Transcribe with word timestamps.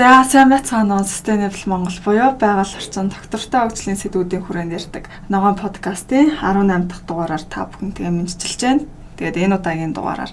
За 0.00 0.24
сайн 0.24 0.48
уу 0.48 1.04
Sustainable 1.04 1.68
Монгол 1.68 2.00
буюу 2.00 2.32
байгаль 2.40 2.64
орчин 2.64 3.12
доктортой 3.12 3.68
хөгжлийн 3.68 4.00
сэдвүүдийн 4.00 4.48
хүрээнд 4.48 4.72
ярьдаг 4.72 5.04
ногоон 5.28 5.60
подкастын 5.60 6.40
18 6.40 6.88
дахь 6.88 7.04
дугаараар 7.04 7.44
та 7.44 7.68
бүхэнтэйгээ 7.68 8.08
мэдчилж 8.08 8.60
байна. 8.64 8.88
Тэгээд 9.20 9.36
энэ 9.44 9.56
удаагийн 9.60 9.92
дугаараар 9.92 10.32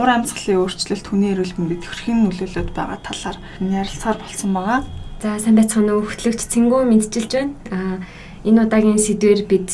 уур 0.00 0.08
амьсгалын 0.16 0.64
өөрчлөлт 0.64 1.04
хүний 1.04 1.36
эрүүл 1.36 1.56
мэндэд 1.60 1.84
хэрхэн 1.84 2.24
нөлөөлөд 2.24 2.70
байгаа 2.72 2.98
талаар 3.04 3.36
ярилцахаар 3.60 4.16
болсон 4.16 4.50
байгаа. 4.56 4.80
За 5.20 5.36
сайн 5.44 5.56
байцгаана 5.60 5.92
уу 5.92 6.08
хөтлөгч 6.08 6.40
Цэнгүү 6.48 6.80
мэдчилж 6.88 7.30
байна. 7.36 7.52
Аа 7.68 8.00
энэ 8.48 8.64
удаагийн 8.64 8.96
сэдвэр 8.96 9.44
бид 9.44 9.68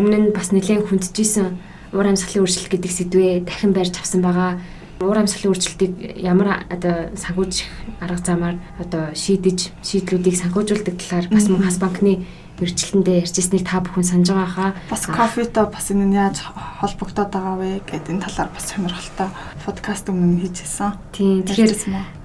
өмнө 0.00 0.16
нь 0.16 0.32
бас 0.32 0.48
нэлээд 0.48 0.88
хүндчихсэн 0.88 1.60
уур 1.92 2.08
амьсгалын 2.08 2.40
өөрчлөлт 2.40 2.72
гэдэг 2.72 2.92
сэдвээ 2.96 3.32
дахин 3.44 3.76
барьж 3.76 4.00
авсан 4.00 4.24
байгаа 4.24 4.56
уур 5.00 5.18
амьсгалын 5.18 5.54
өөрчлөлтийг 5.54 5.92
ямар 6.18 6.66
одоо 6.66 7.14
санхүүжих 7.14 7.70
арга 8.02 8.18
замаар 8.18 8.56
одоо 8.82 9.14
шийдэж 9.14 9.70
шийдлүүдийг 9.82 10.36
санхүүжүүлдэг 10.38 10.96
талаар 10.98 11.26
бас 11.30 11.46
мөн 11.46 11.62
хас 11.62 11.78
банкны 11.78 12.26
мэрэгчлэндээ 12.58 13.22
ярьжсэнийг 13.22 13.62
та 13.62 13.78
бүхэн 13.78 14.02
санаж 14.02 14.28
байгаа 14.34 14.50
хаа. 14.50 14.70
Бас 14.90 15.06
кофетой 15.06 15.70
бас 15.70 15.86
энэ 15.94 16.10
нь 16.10 16.18
яаж 16.18 16.42
холбогдоод 16.82 17.30
байгаа 17.30 17.56
вэ 17.62 17.70
гэдэг 17.86 18.10
энэ 18.18 18.24
талаар 18.26 18.50
бас 18.50 18.64
сонирхолтой 18.66 19.30
подкаст 19.62 20.10
өмнө 20.10 20.42
хийжсэн. 20.42 20.98
Тийм. 21.14 21.46
Тэгэхээр 21.46 21.72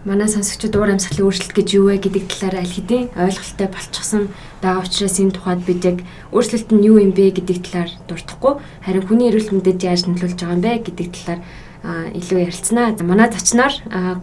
манай 0.09 0.28
сонсогчид 0.28 0.73
уур 0.73 0.90
амьсгалын 0.90 1.30
өөрчлөлт 1.30 1.53
гэж 1.53 1.67
юу 1.78 1.86
вэ 1.94 2.02
гэдэг 2.02 2.26
талаар 2.34 2.66
аль 2.66 2.73
хэдийн 2.73 3.14
ойлголттой 3.14 3.70
болчихсон 3.70 4.23
байгаа 4.58 4.81
учраас 4.81 5.22
энэ 5.22 5.38
тухайд 5.38 5.62
бид 5.70 5.81
яг 5.86 5.98
өөрчлөлт 6.34 6.70
нь 6.73 6.86
юу 6.90 6.98
юм 6.98 7.14
бэ 7.14 7.38
гэдэг 7.38 7.58
талаар 7.62 7.92
дуртахгүй 8.09 8.53
харин 8.81 9.05
хүний 9.05 9.30
эрүүл 9.30 9.53
мэндэд 9.53 9.86
яаж 9.86 10.09
нөлөөлж 10.09 10.39
байгаа 10.42 10.58
юм 10.58 10.66
бэ 10.66 10.72
гэдэг 10.81 11.08
талаар 11.14 11.42
илүү 11.84 12.39
ярилцсанаа. 12.48 12.95
Манай 13.03 13.31
зочноор 13.31 13.73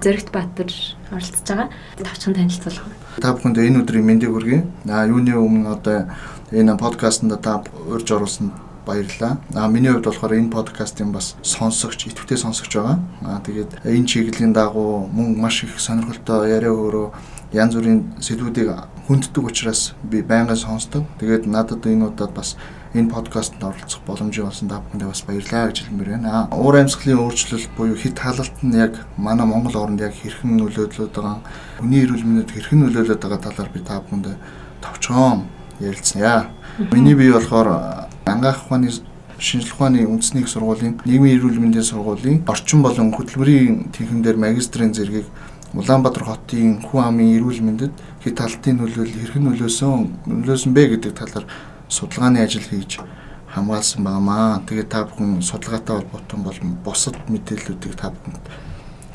Зоригт 0.00 0.32
Баатар 0.32 0.72
оролцож 1.12 1.44
байгаа. 1.44 1.68
Тавчхан 2.00 2.34
танилцуулах. 2.34 2.88
Та 3.20 3.36
бүхэнд 3.36 3.58
энэ 3.60 3.84
өдрийн 3.84 4.06
мэндийг 4.06 4.32
хүргэе. 4.32 4.64
А 4.88 5.04
юуны 5.04 5.36
өмнө 5.36 5.76
одоо 5.76 6.08
энэ 6.52 6.80
подкастт 6.80 7.28
та 7.42 7.62
урьж 7.88 8.08
оруулсан 8.10 8.52
баярлалаа. 8.86 9.38
А 9.54 9.68
миний 9.68 9.92
хувьд 9.92 10.04
болохоор 10.04 10.32
энэ 10.34 10.50
подкастын 10.50 11.12
бас 11.12 11.36
сонсогч, 11.42 12.06
идэвхтэй 12.08 12.38
сонсогч 12.38 12.72
байгаа. 12.76 12.98
А 13.22 13.40
тэгээд 13.44 13.84
энэ 13.84 14.06
чиглэлийн 14.06 14.52
дагуу 14.52 15.06
мөн 15.12 15.36
маш 15.36 15.64
их 15.64 15.78
сонирхолтой 15.78 16.48
яриа 16.50 16.72
өөрөө 16.72 17.12
янз 17.52 17.74
бүрийн 17.76 18.14
сэдвүүдийг 18.20 18.72
хүнддэг 19.06 19.44
учраас 19.44 19.92
би 20.02 20.22
байнга 20.22 20.56
сонсдог. 20.56 21.04
Тэгээд 21.20 21.46
надад 21.46 21.86
энэ 21.86 22.08
удаад 22.08 22.32
бас 22.32 22.56
энэ 22.94 23.10
подкастт 23.10 23.62
оролцох 23.62 24.02
боломжийг 24.06 24.46
олсон 24.46 24.68
та 24.68 24.82
бүхэндээ 24.82 25.08
бас 25.08 25.22
баярлалаа 25.22 25.70
гэж 25.70 25.78
хэлмээр 25.86 26.10
байна. 26.10 26.48
Уур 26.50 26.74
амьсгалын 26.74 27.22
өөрчлөлт 27.22 27.70
буюу 27.78 27.94
хит 27.94 28.18
хаалт 28.18 28.56
нь 28.66 28.74
яг 28.74 29.06
манай 29.16 29.46
Монгол 29.46 29.78
орнд 29.78 30.00
яг 30.00 30.14
хэрхэн 30.18 30.58
нөлөөлөд 30.58 31.14
байгаа, 31.14 31.38
хүний 31.78 32.02
эрүүл 32.02 32.26
мэндэд 32.26 32.50
хэрхэн 32.50 32.80
нөлөөлөд 32.82 33.22
байгаа 33.22 33.40
талаар 33.46 33.70
би 33.70 33.80
та 33.86 34.02
бүхэндээ 34.02 34.36
товчхон 34.82 35.46
ярилцъя. 35.78 36.50
Миний 36.90 37.14
бие 37.14 37.30
болохоор 37.32 38.10
ангаах 38.26 38.66
ухааны 38.66 38.90
шинжлэх 39.38 39.78
ухааны 39.78 40.04
үндэсний 40.10 40.42
их 40.42 40.50
сургуулийн 40.50 40.98
нийгмийн 41.06 41.38
эрүүл 41.38 41.62
мэндийн 41.62 41.86
сургуулийн 41.86 42.42
орчин 42.50 42.82
болон 42.82 43.14
хөтөлбөрийн 43.14 43.94
тэнхимдэр 43.94 44.36
магистрийн 44.36 44.94
зэргийг 44.94 45.30
Улаанбаатар 45.70 46.24
хотын 46.26 46.82
хүн 46.82 47.04
амын 47.06 47.38
эрүүл 47.38 47.62
мэндэд 47.62 47.94
хит 48.26 48.36
халтын 48.42 48.82
нөлөөлөл 48.82 49.22
хэрхэн 49.22 49.44
нөлөөсөн 49.46 50.26
нөлөөсөн 50.26 50.74
бэ 50.74 50.82
гэдэг 50.98 51.14
талаар 51.14 51.46
судалгааны 51.90 52.38
ажил 52.40 52.62
хийж 52.62 53.02
хамгаалсан 53.50 54.04
байнамаа. 54.06 54.62
Тэгээд 54.66 54.88
та 54.88 55.04
бүхэн 55.04 55.42
судалгаатай 55.42 55.96
холбоотой 55.98 56.38
бол 56.38 56.58
бусад 56.86 57.18
мэдээллүүдийг 57.26 57.94
та 57.98 58.14
бүхэнд 58.14 58.44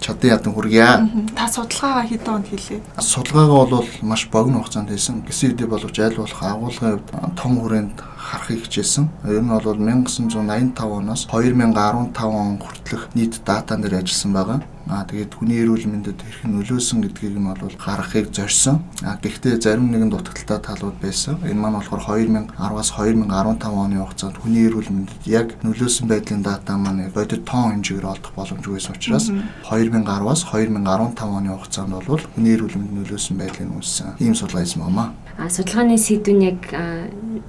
чадан 0.03 0.29
ядан 0.35 0.53
хүргье. 0.53 0.87
Та 1.35 1.47
судалгаагаа 1.47 2.05
хэдэн 2.05 2.35
онд 2.35 2.47
хийлээ? 2.51 2.81
Судалгаагаа 3.00 3.66
бол 3.72 3.89
маш 4.03 4.27
богино 4.27 4.59
хугацаанд 4.59 4.91
хийсэн. 4.91 5.23
Гэсэн 5.23 5.55
хэдий 5.55 5.67
боловч 5.67 5.97
аль 6.00 6.19
болох 6.19 6.41
агуулгын 6.44 7.00
хувьд 7.00 7.39
том 7.39 7.51
хүрээнд 7.63 7.97
харахыг 8.25 8.66
хичээсэн. 8.66 9.06
Ер 9.30 9.41
нь 9.41 9.50
бол 9.50 9.78
1985 9.78 10.81
оноос 10.81 11.28
2015 11.30 12.25
он 12.25 12.58
хүртэлх 12.58 13.09
нийт 13.13 13.41
датан 13.46 13.81
дээр 13.81 14.02
ажилласан 14.02 14.34
байгаа. 14.34 14.59
Аа 14.86 15.02
тэгээд 15.09 15.34
хүний 15.34 15.66
эрүүл 15.66 15.90
мэндэд 15.90 16.22
хэрхэн 16.22 16.62
нөлөөсөн 16.62 17.02
гэдгийг 17.02 17.41
нь 17.41 17.50
бол 17.50 17.74
гаргахыг 17.74 18.30
зорьсон. 18.30 18.86
Аа 19.02 19.18
гэхдээ 19.18 19.58
зарим 19.58 19.90
нэгэн 19.90 20.13
дутагдaltaй 20.13 20.62
талууд 20.62 20.97
байсан. 21.02 21.41
Энэ 21.41 21.58
маань 21.58 21.81
болохоор 21.81 22.06
2010-аас 22.06 22.94
2015 22.94 23.66
оны 23.66 23.97
хугацаанд 24.06 24.38
хүний 24.38 24.69
эрүүл 24.69 24.94
мэндэд 24.94 25.25
яг 25.25 25.57
нөлөөсөн 25.66 26.06
байдлын 26.06 26.46
дата 26.46 26.78
маань 26.78 27.09
бодит 27.09 27.50
тоон 27.50 27.81
хэмжээгээр 27.81 28.06
олдох 28.13 28.34
боломжгүй 28.38 28.78
байсан 28.78 28.94
учраас 28.94 29.25
2010-аас 29.66 30.42
2015 30.53 31.34
оны 31.34 31.50
хугацаанд 31.57 31.94
бол 32.06 32.22
хүний 32.38 32.53
эрүүл 32.53 32.78
мэндэд 32.78 32.97
нөлөөсөн 33.09 33.36
байдлыг 33.42 33.74
үүссэн. 33.74 34.22
Ийм 34.22 34.38
судалгаа 34.38 34.69
хийсэн 34.69 34.86
байна. 34.86 35.18
А 35.42 35.50
судалгааны 35.50 35.97
сэдв 35.97 36.30
нь 36.30 36.46
яг 36.46 36.62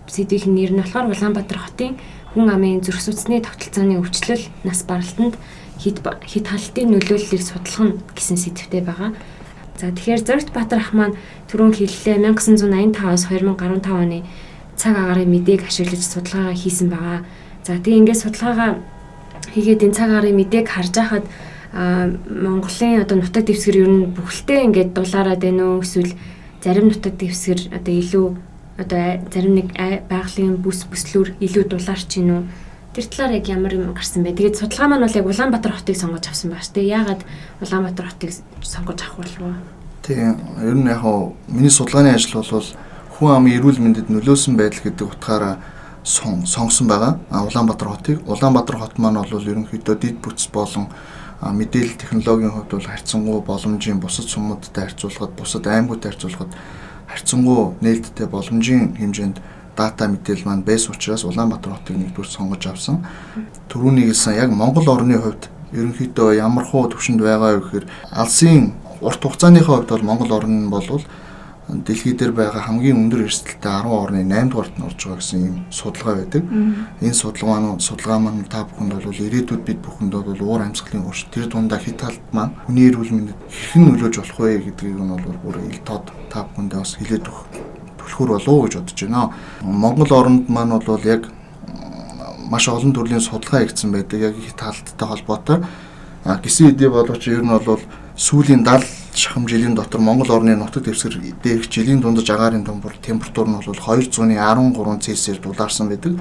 сэдвийн 0.08 0.56
нэр 0.66 0.74
нь 0.74 0.82
болохоор 0.82 1.06
Улаанбаатар 1.14 1.58
хотын 1.62 1.94
хүн 2.34 2.50
амын 2.50 2.82
зүрх 2.82 2.98
судасны 2.98 3.38
тогтолцооны 3.38 4.02
өвчлөл 4.02 4.42
нас 4.66 4.82
баралтанд 4.82 5.38
хит 5.78 6.02
хит 6.26 6.46
халтын 6.50 6.90
нөлөөллийг 6.90 7.42
судлах 7.46 7.80
нь 7.86 7.96
гэсэн 8.18 8.36
сэдвтэй 8.36 8.82
байгаа. 8.82 9.14
За 9.78 9.94
тэгэхээр 9.94 10.26
Зоригт 10.26 10.50
Баатар 10.50 10.82
ах 10.82 10.90
маань 10.90 11.14
түрүүн 11.46 11.76
хэллээ 11.78 12.18
1985-аас 12.34 13.30
2015 13.30 13.86
оны 13.94 14.26
цаг 14.74 14.94
агаарын 14.98 15.30
мэдээг 15.30 15.68
ашиглаж 15.70 16.02
судалгаа 16.02 16.56
хийсэн 16.56 16.88
байгаа. 16.90 17.22
За 17.62 17.78
тэгээ 17.78 18.00
ингээд 18.02 18.22
судалгаагаа 18.26 18.82
хийгээд 19.54 19.84
энэ 19.86 19.96
цаг 19.96 20.08
агаарын 20.10 20.36
мэдээг 20.36 20.66
харж 20.66 20.92
байхад 20.96 21.24
Монголын 21.76 23.04
одоо 23.04 23.16
нутаг 23.20 23.44
дэвсгэр 23.44 23.76
ер 23.84 23.88
нь 23.88 24.08
бүхэлдээ 24.16 24.60
ингээд 24.64 24.90
дулаараад 24.96 25.40
байна 25.44 25.76
уу 25.76 25.84
эсвэл 25.84 26.16
зарим 26.64 26.88
нутаг 26.88 27.20
дэвсгэр 27.20 27.60
одоо 27.76 27.94
илүү 28.00 28.26
одоо 28.78 29.20
зарим 29.32 29.54
нэг 29.56 29.68
байгалийн 30.08 30.56
бүс 30.60 30.84
бүслүүр 30.90 31.36
илүү 31.40 31.64
дулаарч 31.68 32.08
гин 32.16 32.30
үү 32.30 32.42
Тэр 32.96 33.12
талаар 33.12 33.36
яг 33.36 33.44
ямар 33.52 33.76
юм 33.76 33.92
гарсан 33.92 34.24
бэ? 34.24 34.32
Тэгээд 34.32 34.56
судалгаа 34.56 34.88
маань 34.88 35.04
бол 35.04 35.12
яг 35.20 35.28
Улаанбаатар 35.28 35.76
хотыг 35.76 36.00
сонгож 36.00 36.32
авсан 36.32 36.48
байна 36.48 36.64
шүү 36.64 36.74
дээ. 36.80 36.96
Яагаад 36.96 37.22
Улаанбаатар 37.60 38.08
хотыг 38.08 38.32
сонгож 38.64 38.98
авах 39.04 39.20
болов? 39.20 39.52
Тийм. 40.00 40.40
Ер 40.64 40.76
нь 40.80 40.88
яг 40.88 41.04
хаа 41.04 41.36
миний 41.44 41.68
судалгааны 41.68 42.16
ажил 42.16 42.40
бол 42.40 42.64
хүн 43.20 43.36
амын 43.36 43.52
эрүүл 43.60 43.84
мэндэд 43.84 44.08
нөлөөсөн 44.08 44.56
байдал 44.56 44.80
гэдэг 44.80 45.12
утгаараа 45.12 45.60
сонгосон 46.08 46.88
байгаа. 46.88 47.20
Улаанбаатар 47.28 47.88
хотыг. 47.92 48.24
Улаанбаатар 48.24 48.80
хот 48.80 48.96
маань 48.96 49.20
бол 49.20 49.44
ерөнхийдөө 49.44 49.96
дид 50.00 50.16
бүтц 50.24 50.48
болон 50.48 50.88
мэдээлэл 51.44 52.00
технологийн 52.00 52.48
хувьд 52.48 52.80
бол 52.80 52.88
харьцангуй 52.88 53.44
боломжийн 53.44 54.00
бусад 54.00 54.24
сумуудтай 54.24 54.88
харьцуулахад, 54.88 55.36
бусад 55.36 55.68
аймагуудтай 55.68 56.16
харьцуулахад 56.16 56.48
харьцангуй 57.06 57.74
нээлттэй 57.80 58.26
боломжийн 58.26 58.96
хэмжээнд 58.98 59.38
дата 59.76 60.08
мэдээлэл 60.08 60.46
маань 60.48 60.64
байсан 60.64 60.94
учраас 60.94 61.24
Улаанбаатар 61.24 61.76
хотыг 61.76 61.96
нэгдүгээр 61.96 62.28
сонгож 62.28 62.66
авсан. 62.66 63.04
Төрүүний 63.68 64.08
хэлсэн 64.08 64.34
яг 64.34 64.50
Монгол 64.50 64.88
орны 64.88 65.20
хувьд 65.20 65.48
ерөнхийдөө 65.72 66.40
ямар 66.40 66.64
хуу 66.64 66.88
төвшөнд 66.88 67.20
байгаа 67.20 67.60
вэ 67.60 67.60
гэхээр 67.60 67.86
алсын 68.10 68.72
урт 69.00 69.20
хугацааныхаа 69.20 69.84
хувьд 69.84 69.90
бол 69.92 70.08
Монгол 70.08 70.32
орн 70.32 70.66
нь 70.66 70.70
болвол 70.72 71.04
дэлхий 71.68 72.14
дээр 72.14 72.30
байгаа 72.30 72.62
хамгийн 72.62 73.10
өндөр 73.10 73.26
эрсдэлтэй 73.26 73.72
10 73.82 73.90
орны 73.90 74.22
8 74.22 74.54
дугаарт 74.54 74.78
нь 74.78 74.86
орж 74.86 75.00
байгаа 75.02 75.18
гэсэн 75.18 75.40
юм 75.42 75.56
судалгаа 75.74 76.14
байдаг. 76.14 76.44
Энэ 77.02 77.18
судалгаа 77.18 77.58
нь 77.58 77.82
судалгаа 77.82 78.18
маань 78.22 78.46
та 78.46 78.62
бүхэнд 78.70 78.92
бол 79.02 79.10
ирээдүйд 79.26 79.62
бид 79.66 79.80
бүхэнд 79.82 80.14
бол 80.14 80.42
уур 80.46 80.62
амьсгалын 80.62 81.02
өөрчлөлт 81.02 81.34
тэр 81.34 81.46
дундаа 81.50 81.82
хит 81.82 81.98
талд 81.98 82.22
маань 82.30 82.54
хүний 82.70 82.86
эрүүл 82.86 83.10
мэндэд 83.10 83.38
хэрхэн 83.50 83.82
нөлөөж 83.82 84.14
болох 84.14 84.38
вэ 84.38 84.62
гэдгийг 84.62 84.94
нь 84.94 85.10
бол 85.10 85.38
бүр 85.42 85.56
ил 85.66 85.80
тод 85.82 86.06
та 86.30 86.46
бүхэндээ 86.46 86.78
бас 86.78 86.94
хэлээд 87.02 87.26
өгөх 87.26 87.42
түлхүүр 87.98 88.30
болов 88.30 88.48
уу 88.54 88.62
гэж 88.62 88.74
бодож 88.78 89.00
байна. 89.02 89.34
Монгол 89.66 90.12
оронд 90.14 90.46
маань 90.46 90.78
бол 90.78 91.02
яг 91.02 91.22
маш 92.46 92.68
олон 92.70 92.94
төрлийн 92.94 93.18
судалгаа 93.18 93.66
хийгдсэн 93.66 93.90
байдаг. 93.90 94.20
Яг 94.22 94.34
их 94.38 94.54
талдтай 94.54 95.08
холбоотой. 95.08 95.66
А 96.22 96.38
гисэн 96.38 96.70
хэдий 96.70 96.88
боловч 96.88 97.26
ер 97.26 97.42
нь 97.42 97.50
бол 97.50 97.82
сүүлийн 98.14 98.62
70 98.62 99.05
шахам 99.18 99.48
жилийн 99.48 99.74
дотор 99.74 100.00
Монгол 100.00 100.30
орны 100.30 100.56
нутаг 100.56 100.84
дэвсгэр 100.84 101.20
дээрх 101.42 101.68
жилийн 101.68 102.00
дундаж 102.00 102.28
агаарын 102.30 102.64
температур 103.02 103.48
нь 103.48 103.56
бол 103.56 103.74
213 103.74 105.00
Цельсиус 105.00 105.38
дулаарсан 105.38 105.88
байдаг. 105.88 106.20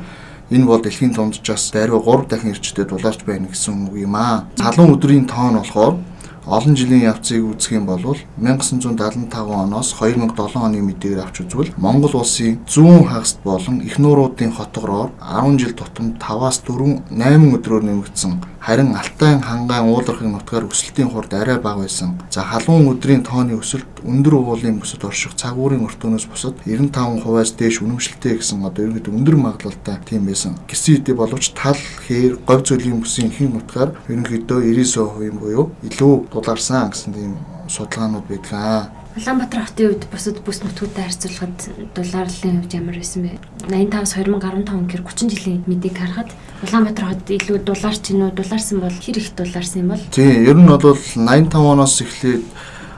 Энэ 0.50 0.66
бол 0.66 0.82
дэлхийн 0.82 1.14
дунджаас 1.14 1.72
даруй 1.72 2.00
3 2.00 2.28
дахин 2.30 2.52
эрчтэй 2.52 2.86
дулаарч 2.86 3.24
байна 3.26 3.48
гэсэн 3.48 3.90
үг 3.90 3.96
юм 3.98 4.16
аа. 4.16 4.46
Залуун 4.56 4.96
өдрийн 4.96 5.26
тоон 5.26 5.58
болохоор 5.58 5.98
олон 6.46 6.76
жилийн 6.78 7.10
явцыг 7.10 7.42
үзэх 7.42 7.74
юм 7.74 7.86
бол 7.90 7.98
1975 8.38 9.34
оноос 9.34 9.90
2007 9.98 10.62
оны 10.62 10.78
мэдээгээр 10.86 11.26
авч 11.26 11.42
үзвэл 11.42 11.74
Монгол 11.78 12.22
улсын 12.22 12.62
зүүн 12.70 13.10
хагаст 13.10 13.42
болон 13.42 13.82
их 13.82 13.98
нууруудын 13.98 14.54
хотгороор 14.54 15.10
10 15.18 15.58
жил 15.58 15.74
тутамд 15.74 16.22
5-аас 16.22 16.62
4 16.62 17.10
8 17.10 17.58
өдрөөр 17.58 17.84
нэмэгдсэн 17.90 18.55
Харин 18.66 18.96
Алтай 18.98 19.38
хангаан 19.46 19.92
уулархын 19.94 20.32
нутгаар 20.34 20.66
өсөлтийн 20.66 21.12
хурд 21.14 21.36
арай 21.38 21.60
бага 21.62 21.86
байсан. 21.86 22.16
За 22.34 22.42
халуун 22.42 22.90
өдрийн 22.90 23.22
тооны 23.22 23.54
өсөлт 23.62 24.02
өндөр 24.02 24.40
уулын 24.42 24.80
бүсэд 24.82 25.06
орших 25.06 25.38
цагуурын 25.38 25.86
өртөөнөөс 25.86 26.26
бусад 26.26 26.58
95%-аас 26.66 27.54
дээш 27.62 27.86
үнэмшилтэй 27.86 28.42
гэсэн 28.42 28.66
одоо 28.66 28.90
ерөнхийдөө 28.90 29.14
өндөр 29.22 29.38
магадлалтай 29.38 30.02
тийм 30.10 30.26
байсан. 30.26 30.58
Гисэн 30.66 30.98
хэдий 30.98 31.14
боловч 31.14 31.54
тал, 31.54 31.78
хээр, 32.10 32.42
говь 32.42 32.66
зөлийн 32.66 33.06
бүсийн 33.06 33.30
ихэнх 33.30 33.54
нутгаар 33.54 33.94
ерөнхийдөө 34.10 34.60
99% 34.66 35.38
буюу 35.38 35.70
илүү 35.86 36.14
дулаарсан 36.34 36.90
гэсэн 36.90 37.14
тийм 37.14 37.38
судалгаанууд 37.70 38.26
байдаг. 38.26 39.05
Улаанбаатар 39.16 39.64
хотын 39.64 39.96
үед 39.96 40.04
бусад 40.12 40.42
бүс 40.44 40.60
нутгуудтай 40.60 41.08
харьцуулахад 41.08 41.56
дулаарлын 41.96 42.60
хувьд 42.60 42.74
ямар 42.76 43.00
байсан 43.00 43.24
бэ? 43.24 43.40
85-аас 43.72 44.12
2015 44.20 44.92
гэр 44.92 45.04
30 45.08 45.32
жилийн 45.32 45.64
мэдээг 45.72 45.96
харахад 45.96 46.36
Улаанбаатар 46.68 47.06
хот 47.16 47.24
илүү 47.32 47.64
дулаарч 47.64 48.12
гинүү 48.12 48.36
дулаарсан 48.36 48.84
бол 48.84 48.92
хэр 48.92 49.16
их 49.24 49.32
дулаарсан 49.40 49.88
юм 49.88 49.96
бол? 49.96 50.04
Тийм, 50.12 50.44
ер 50.44 50.60
нь 50.60 50.68
бол 50.68 50.84
85 50.84 51.56
оноос 51.56 51.96
эхлээд 52.04 52.44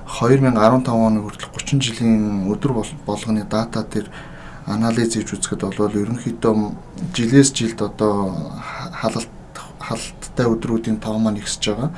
2015 0.09 0.89
оны 0.89 1.21
хүртэл 1.21 1.53
30 1.53 1.85
жилийн 1.85 2.49
өдөр 2.49 2.71
болгоны 3.05 3.45
дата 3.45 3.85
дээр 3.85 4.09
анализ 4.65 5.13
хийж 5.13 5.37
үзэхэд 5.37 5.69
бол 5.69 6.01
ерөнхийдөө 6.01 7.13
жилээс 7.13 7.53
жилд 7.53 7.77
одоо 7.85 8.33
халалт 8.89 9.29
халалттай 9.85 10.49
өдрүүдийн 10.49 10.97
тоо 10.97 11.21
маань 11.21 11.37
ихсэж 11.37 11.77
байгаа. 11.77 11.91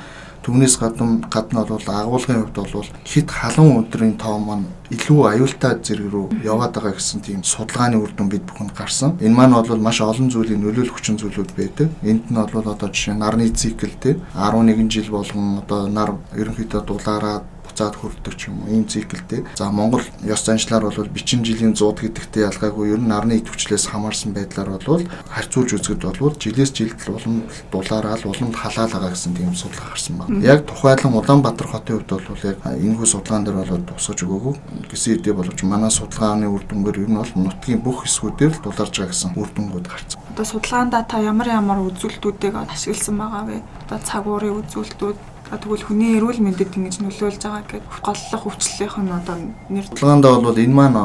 Түүнээс 0.44 0.74
гадна 0.80 1.20
гадна 1.28 1.64
бол 1.68 1.84
агуулгын 1.84 2.40
хувьд 2.48 2.72
бол 2.72 2.88
хит 3.04 3.28
халуун 3.30 3.84
өдрийн 3.84 4.16
тоо 4.16 4.38
маань 4.38 4.64
илүү 4.90 5.20
аюултай 5.32 5.76
зэрэг 5.84 6.08
рүү 6.10 6.26
яваад 6.42 6.74
байгаа 6.74 6.96
гэсэн 6.96 7.20
тийм 7.20 7.44
судалгааны 7.44 8.00
үр 8.00 8.10
дүн 8.16 8.28
бид 8.32 8.44
бүхэнд 8.48 8.72
гарсан. 8.72 9.20
Энэ 9.20 9.36
маань 9.36 9.52
бол 9.52 9.84
маш 9.84 10.00
олон 10.00 10.32
зүйлийн 10.32 10.64
нөлөөлөх 10.64 10.96
хүчин 10.96 11.20
зүйлүүд 11.20 11.50
байдаг. 11.54 11.88
Энд 12.02 12.32
нь 12.32 12.40
бол 12.40 12.72
одоо 12.72 12.88
жишээ 12.88 13.14
нарны 13.20 13.52
цикл 13.52 13.92
те 14.00 14.16
11 14.34 14.88
жил 14.88 15.12
болгон 15.12 15.60
одоо 15.62 15.86
нар 15.86 16.16
ерөнхийдөө 16.32 16.82
дулаараад 16.88 17.44
буцаад 17.80 17.96
хүрдэг 17.96 18.34
ч 18.36 18.52
юм 18.52 18.60
уу 18.60 18.68
ийм 18.68 18.84
циклтэй. 18.84 19.44
За 19.56 19.72
Монгол 19.72 20.04
ёс 20.20 20.44
заншлаар 20.44 20.84
бол 20.84 21.08
бичин 21.08 21.40
жилийн 21.40 21.72
100 21.72 21.96
гэдэгтэй 21.96 22.44
ялгаагүй 22.44 22.92
ер 22.92 23.00
нь 23.00 23.08
нарны 23.08 23.40
идэвхжлээс 23.40 23.88
хамаарсан 23.88 24.36
байдлаар 24.36 24.76
бол 24.84 25.08
харьцуулж 25.32 25.80
үзэхэд 25.80 26.20
бол 26.20 26.36
жилээс 26.36 26.76
жилд 26.76 27.00
улам 27.08 27.48
дулаараал 27.72 28.20
уламд 28.28 28.56
халаалгаа 28.56 29.16
гэсэн 29.16 29.32
тийм 29.32 29.56
судалгаа 29.56 29.96
гарсан 29.96 30.20
байна. 30.20 30.44
Яг 30.44 30.68
тухайлан 30.68 31.16
Улаанбаатар 31.16 31.68
хотын 31.72 32.04
хувьд 32.04 32.12
бол 32.28 32.44
яг 32.44 32.58
энэхүү 32.68 33.08
судалгаан 33.08 33.44
дээр 33.48 33.56
бол 33.64 33.88
тусгаж 33.88 34.18
өгөөгүй 34.28 34.54
гэсэн 34.92 35.10
хэдий 35.16 35.32
боловч 35.32 35.60
манай 35.64 35.88
судалгааны 35.90 36.52
үр 36.52 36.64
дүнгээр 36.68 37.00
ер 37.00 37.08
нь 37.08 37.16
бол 37.16 37.32
нутгийн 37.32 37.80
бүх 37.80 38.04
хэсгүүдээр 38.04 38.60
л 38.60 38.64
дулаарж 38.68 38.92
байгаа 38.92 39.12
гэсэн 39.12 39.32
үр 39.40 39.48
дүнгууд 39.56 39.88
гарсан. 39.88 40.20
Одоо 40.36 40.44
судалгаандаа 40.44 41.02
та 41.08 41.16
ямар 41.24 41.48
ямар 41.48 41.80
үзүүлэлтүүдийг 41.88 42.54
ашигласан 42.60 43.16
байгаа 43.16 43.44
вэ? 43.48 43.56
Одоо 43.88 43.98
цаг 44.04 44.24
уурын 44.28 44.60
үзүүлэлтүүд 44.60 45.39
Тэгвэл 45.50 45.82
хүний 45.82 46.14
эрүүл 46.14 46.38
мэндэд 46.46 46.78
ингэж 46.78 47.02
нөлөөлж 47.02 47.42
байгаа 47.42 47.66
гэдэг 47.66 47.82
голлох 48.06 48.46
өвчлөлийнх 48.54 48.96
нь 49.02 49.10
одоо 49.10 49.36
нэр 49.66 49.84
судалгаандаа 49.90 50.38
бол 50.38 50.54
энэ 50.54 50.78
маань 50.78 50.98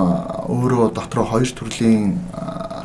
өөрөө 0.54 0.94
дотроо 0.94 1.26
хоёр 1.26 1.50
төрлийн 1.50 2.22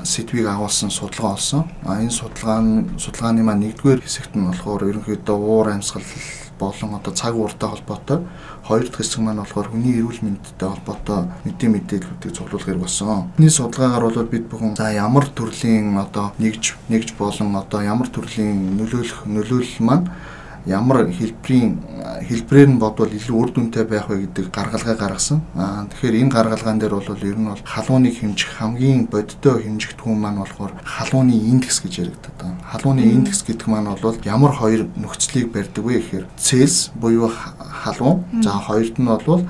сэдвийг 0.00 0.48
агуулсан 0.48 0.88
судалгаа 0.88 1.36
болсон. 1.36 1.68
А 1.84 2.00
энэ 2.00 2.16
судалгааны 2.16 2.96
судалгааны 2.96 3.44
маань 3.44 3.60
нэгдүгээр 3.68 4.00
хэсэгт 4.00 4.32
нь 4.40 4.48
болохоор 4.48 4.88
ерөнхийдөө 4.88 5.36
уур 5.36 5.68
амьсгал 5.68 6.08
болон 6.56 6.96
одоо 6.96 7.12
цаг 7.12 7.36
ууртай 7.36 7.68
холбоотой 7.68 8.18
хоёр 8.64 8.88
дахь 8.88 9.04
хэсэг 9.04 9.20
маань 9.20 9.44
болохоор 9.44 9.68
хүний 9.68 10.00
эрүүл 10.00 10.20
мэндтэй 10.24 10.68
холбоотой 10.68 11.20
мэдээ 11.44 11.68
мэдээллүүдийг 11.76 12.32
цуглуулах 12.36 12.66
хэрэг 12.68 12.84
болсон. 12.84 13.32
Миний 13.36 13.52
судалгаагаар 13.52 14.04
бол 14.08 14.32
бид 14.32 14.44
бүхэн 14.48 14.76
за 14.80 14.92
ямар 14.92 15.28
төрлийн 15.28 15.96
одоо 15.96 16.32
нэгж 16.40 16.76
нэгж 16.88 17.20
болон 17.20 17.56
одоо 17.56 17.80
ямар 17.84 18.08
төрлийн 18.08 18.80
нөлөөлөх 18.80 19.28
нөлөөлөл 19.28 19.84
маань 19.84 20.08
ямар 20.66 21.08
хэлбэрийн 21.08 21.78
хэлбрээр 22.28 22.68
нь 22.76 22.78
бодвол 22.78 23.08
илүү 23.08 23.36
үр 23.36 23.50
дүнтэй 23.50 23.84
байх 23.84 24.08
вэ 24.08 24.28
гэдэг 24.28 24.52
гаргалгаа 24.52 24.96
гаргасан. 24.96 25.40
Аа 25.56 25.88
тэгэхээр 25.88 26.20
энэ 26.20 26.34
гаргалгаан 26.34 26.78
дээр 26.78 26.94
бол 27.00 27.24
ер 27.24 27.38
нь 27.38 27.48
бол 27.48 27.64
халууны 27.64 28.10
хэмжих 28.12 28.60
хамгийн 28.60 29.08
бодиттой 29.08 29.64
хэмжигдэхүүн 29.64 30.20
маань 30.20 30.40
болохоор 30.44 30.72
халууны 30.84 31.32
индекс 31.32 31.80
гэж 31.80 31.92
яригддаг. 32.04 32.36
Халууны 32.70 33.02
индекс 33.02 33.42
гэдэг 33.42 33.66
маань 33.68 33.88
бол 33.88 34.16
ямар 34.24 34.52
хоёр 34.52 34.86
нөхцөлийг 34.96 35.52
барьдаг 35.52 35.84
вэ 35.84 36.00
гэхээр 36.00 36.26
Цельс 36.36 36.90
буюу 36.94 37.32
халуун. 37.32 38.24
За 38.42 38.52
хоёрт 38.52 38.98
нь 39.00 39.08
бол 39.08 39.42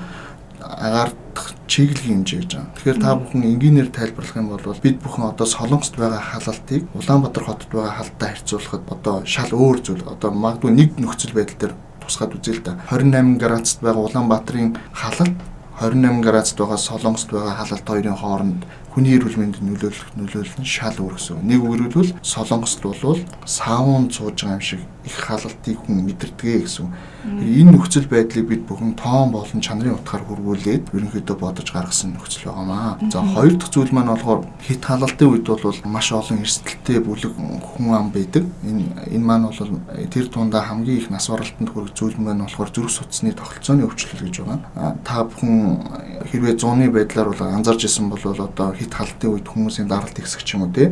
агаардах 1.31 1.55
чиглэлийн 1.67 2.23
хэмжээ 2.23 2.39
гэж 2.39 2.51
байгаа. 2.51 2.75
Тэгэхээр 2.75 2.99
та 2.99 3.15
бүхэн 3.15 3.43
энгийнээр 3.43 3.89
тайлбарлах 3.91 4.35
юм 4.35 4.47
бол 4.51 4.83
бид 4.83 4.97
бүхэн 4.99 5.31
одоо 5.31 5.47
Солонгост 5.47 5.95
байгаа 5.95 6.19
халалтыг 6.19 6.83
Улаанбаатар 6.93 7.43
хотод 7.43 7.71
байгаа 7.71 7.95
халттай 7.95 8.29
харьцуулахад 8.35 8.83
одоо 8.91 9.15
шал 9.25 9.51
өөр 9.51 9.77
зүйл. 9.81 10.03
Одоо 10.07 10.31
магадгүй 10.31 10.71
нэг 10.71 10.89
нөхцөл 10.99 11.33
байдал 11.33 11.57
дээр 11.59 11.73
тусгаад 12.03 12.35
үзье 12.35 12.53
л 12.59 12.63
да. 12.63 12.79
28 12.91 13.39
градусд 13.39 13.79
байгаа 13.81 14.03
Улаанбаатарын 14.03 14.77
халалт 14.91 15.37
28 15.79 16.21
градусд 16.21 16.57
байгаа 16.59 16.77
Солонгост 16.77 17.29
байгаа 17.31 17.55
халалт 17.55 17.87
хоёрын 17.87 18.19
хооронд 18.19 18.61
хүний 18.91 19.15
эрүүл 19.15 19.39
мэндэд 19.39 19.63
нөлөөлөх 19.63 20.09
нөлөөлөл 20.19 20.59
нь 20.59 20.67
шал 20.67 20.99
өөр 20.99 21.15
гэсэн. 21.15 21.47
Нэг 21.47 21.63
үргэлбэл 21.63 22.19
Солонгост 22.21 22.83
бол 22.83 23.23
саун 23.47 24.11
сууж 24.11 24.43
байгаа 24.43 24.59
юм 24.59 24.61
шиг 24.61 24.81
их 25.07 25.15
халалтыг 25.15 25.79
хүн 25.79 26.03
мэдэрдэг 26.11 26.67
гэсэн. 26.67 26.91
Энэ 27.21 27.71
нөхцөл 27.77 28.09
байдлыг 28.09 28.47
бид 28.49 28.61
бүхэн 28.65 28.97
тоон 28.97 29.29
болон 29.29 29.61
чанарын 29.61 29.93
утгаар 29.93 30.25
хөрвүүлээд 30.25 30.89
ерөнхийдөө 30.89 31.37
бодож 31.37 31.69
гаргасан 31.69 32.17
нөхцөл 32.17 32.49
байгаамаа. 32.49 32.97
За 33.13 33.21
хоёр 33.21 33.53
дахь 33.61 33.69
зүйл 33.69 33.93
маань 33.93 34.09
болохоор 34.09 34.41
хит 34.65 34.81
халалтын 34.81 35.29
үед 35.29 35.45
бол 35.45 35.77
маш 35.85 36.09
олон 36.11 36.41
эрсдэлтэй 36.41 36.97
бүлэг 36.97 37.37
хүн 37.37 37.93
ам 37.93 38.09
байдаг. 38.09 38.49
Энэ 38.65 39.13
энэ 39.13 39.25
маань 39.25 39.45
бол 39.53 39.73
тэр 40.09 40.25
тундаа 40.33 40.65
хамгийн 40.65 40.97
их 40.97 41.09
нас 41.13 41.29
баралтанд 41.29 41.69
хүрэх 41.69 41.93
зүйл 41.93 42.17
маань 42.17 42.41
болохоор 42.41 42.73
зүрх 42.73 42.89
судасны 42.89 43.37
тогтолцооны 43.37 43.85
өвчлөл 43.85 44.25
гэж 44.25 44.41
байгаа. 44.41 44.97
Та 45.05 45.21
бүхэн 45.21 46.25
хэрвээ 46.25 46.57
зууны 46.57 46.89
байдлаар 46.89 47.29
бол 47.29 47.41
анзаарч 47.53 47.85
исэн 47.85 48.09
бол 48.09 48.21
одоо 48.25 48.73
хит 48.73 48.97
халтын 48.97 49.37
үед 49.37 49.45
хүмүүсийн 49.45 49.85
даралт 49.85 50.17
ихсэх 50.17 50.41
ч 50.41 50.57
юм 50.57 50.65
уу 50.65 50.73
те 50.73 50.89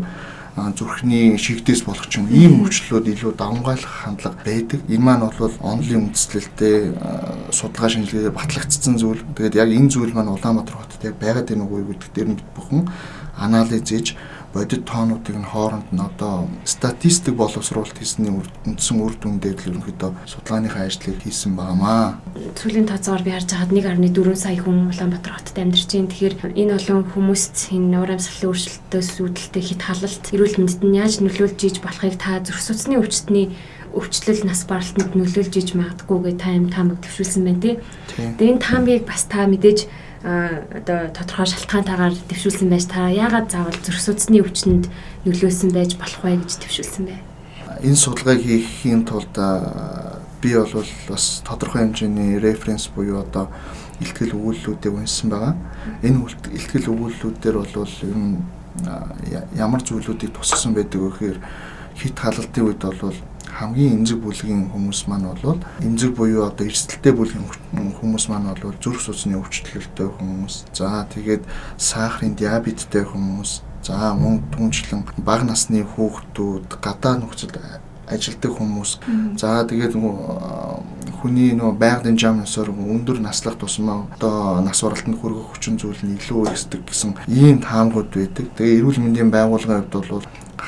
зүрхний 0.56 1.38
шигдээс 1.38 1.86
болох 1.86 2.10
ч 2.10 2.20
юм 2.20 2.28
ийм 2.32 2.66
өвчлөлүүд 2.66 3.06
илүү 3.14 3.32
давмгайлах 3.38 3.94
хандлага 4.06 4.38
байдаг. 4.44 4.80
Энэ 4.90 5.04
маань 5.04 5.26
бол 5.30 5.56
онлын 5.62 6.10
үндэслэлтэй 6.10 6.94
судалгаа 7.54 7.90
шинжилгээгээр 7.90 8.36
батлагдсан 8.36 8.96
зүйл. 8.98 9.24
Тэгээд 9.38 9.60
яг 9.60 9.70
энэ 9.70 9.90
зүйл 9.94 10.14
маань 10.14 10.34
Улаанбаатар 10.34 10.78
хотод 10.82 11.02
яг 11.06 11.16
байгаад 11.22 11.48
байна 11.48 11.64
уу 11.70 11.86
гэдэг 11.86 12.12
дээр 12.12 12.30
нь 12.34 12.42
бүхэн 12.58 12.90
анализ 13.40 13.84
хийж 13.88 14.18
бодит 14.54 14.86
тоонуудыг 14.90 15.38
нь 15.38 15.46
хооронд 15.46 15.88
нь 15.94 16.02
одоо 16.02 16.50
статистик 16.66 17.36
боловсруулалт 17.38 17.98
хийсний 17.98 18.34
үндсэн 18.66 18.98
үр 18.98 19.14
дүндээ 19.14 19.54
л 19.54 19.66
ерөнхийдөө 19.70 20.12
судалгааныхаа 20.26 20.90
ажлыг 20.90 21.22
хийсэн 21.22 21.54
байнамаа. 21.54 22.18
Сүүлийн 22.58 22.90
тооцоогоор 22.90 23.24
би 23.24 23.32
харж 23.38 23.50
байхад 23.54 23.70
1.4 23.70 24.34
сая 24.34 24.58
хүн 24.58 24.90
Улаанбаатар 24.90 25.38
хотод 25.38 25.58
амьдарч 25.62 25.90
байна. 25.94 26.10
Тэгэхээр 26.10 26.36
энэ 26.58 26.76
олон 26.82 27.02
хүмүүст 27.14 27.56
энэ 27.78 27.98
уур 28.02 28.12
амьсгалын 28.18 28.50
өөрчлөлтөөс 28.50 29.10
үүдэлтэй 29.22 29.64
хит 29.70 29.82
халалт 29.86 30.26
эрүүл 30.34 30.58
мэндэд 30.58 30.82
нь 30.82 30.98
яаж 30.98 31.14
нөлөөлж 31.22 31.60
иж 31.70 31.78
болохыг 31.86 32.18
та 32.18 32.42
зүрх 32.42 32.62
судасны 32.66 32.98
өвчтний 32.98 33.54
өвчлөл 33.94 34.46
нас 34.46 34.66
баралтанд 34.70 35.18
нөлөөлж 35.18 35.54
иж 35.62 35.70
магадгүйгээ 35.74 36.36
та 36.38 36.54
юм 36.54 36.70
таамаг 36.70 37.02
төвшүүлсэн 37.02 37.44
байна 37.46 37.62
тий. 37.62 37.76
Тэгээ 38.38 38.54
энэ 38.54 38.66
таамгийг 38.66 39.04
бас 39.10 39.26
та 39.26 39.50
мэдээж 39.50 39.90
одоо 40.24 41.08
тодорхой 41.16 41.48
шалтгаантайгаар 41.48 42.16
дэвшүүлсэн 42.28 42.68
байж 42.68 42.86
та 42.92 43.08
яагаад 43.08 43.52
заавал 43.52 43.80
зүрх 43.80 44.04
судасны 44.04 44.44
өвчнөд 44.44 44.92
нөлөөсөн 45.24 45.72
байж 45.72 45.96
болох 45.96 46.20
вэ 46.24 46.44
гэж 46.44 46.60
дэвшүүлсэн 46.60 47.04
бэ? 47.08 47.16
Энэ 47.88 47.96
судалгааг 47.96 48.44
хийхийн 48.44 49.08
тулд 49.08 49.32
би 50.44 50.56
бол 50.56 50.92
бас 51.08 51.40
тодорхой 51.48 51.88
хэмжээний 51.88 52.40
референс 52.40 52.92
буюу 52.92 53.24
одоо 53.24 53.48
ихтгэл 54.04 54.36
өгүүллүүдийг 54.36 54.94
уншсан 54.96 55.32
байгаа. 55.32 55.56
Энэ 56.04 56.20
ихтгэл 56.52 56.92
өгүүллүүдээр 56.92 57.56
бол 57.56 57.72
ер 58.04 58.18
нь 58.20 58.44
ямар 59.56 59.82
зүйлүүдийг 59.84 60.36
тусгасан 60.36 60.76
байдаг 60.76 61.00
вэ 61.00 61.10
гэхээр 61.12 61.40
хит 62.00 62.20
халалтын 62.20 62.64
үед 62.64 62.84
бол 62.84 63.20
хамгийн 63.60 64.00
эмзэг 64.00 64.24
бүлгийн 64.24 64.72
хүмүүс 64.72 65.12
маань 65.12 65.28
бол 65.36 65.60
эмзэг 65.84 66.16
буюу 66.16 66.48
одоо 66.48 66.64
эрсдэлтэй 66.64 67.12
бүлгийн 67.12 67.44
хүмүүс 68.00 68.32
маань 68.32 68.56
бол 68.56 68.80
зүрх 68.80 69.04
судасны 69.04 69.36
өвчлөлттэй 69.36 70.08
хүмүүс. 70.08 70.72
За 70.72 71.04
тэгээд 71.12 71.44
сахарын 71.76 72.40
диабеттэй 72.40 73.04
хүмүүс. 73.04 73.68
За 73.84 74.16
мөн 74.16 74.40
түнчлэн 74.56 75.04
бага 75.20 75.44
насны 75.44 75.84
хүүхдүүд, 75.84 76.80
гадаа 76.80 77.20
нөхцөл 77.20 77.52
ажилтдаг 78.10 78.52
хүмүүс. 78.56 78.92
За 79.38 79.64
тэгээд 79.68 79.94
хүний 81.20 81.52
нөө 81.54 81.76
байгалийн 81.76 82.18
жам 82.18 82.42
ёсоор 82.44 82.72
өндөр 82.72 83.20
наслах 83.20 83.60
тусмаа 83.60 84.08
одоо 84.16 84.64
нас 84.64 84.82
баралтанд 84.82 85.20
хүргэх 85.20 85.52
хүчин 85.52 85.76
зүйл 85.78 86.00
нь 86.08 86.16
илүү 86.18 86.50
ихсдэг 86.50 86.88
гэсэн 86.88 87.20
ийм 87.28 87.60
таамгууд 87.60 88.10
байдаг. 88.10 88.48
Тэгээ 88.56 88.80
эрүүл 88.80 89.04
мэндийн 89.04 89.30
байгууллагын 89.30 89.84
хувьд 89.92 90.10
бол 90.10 90.26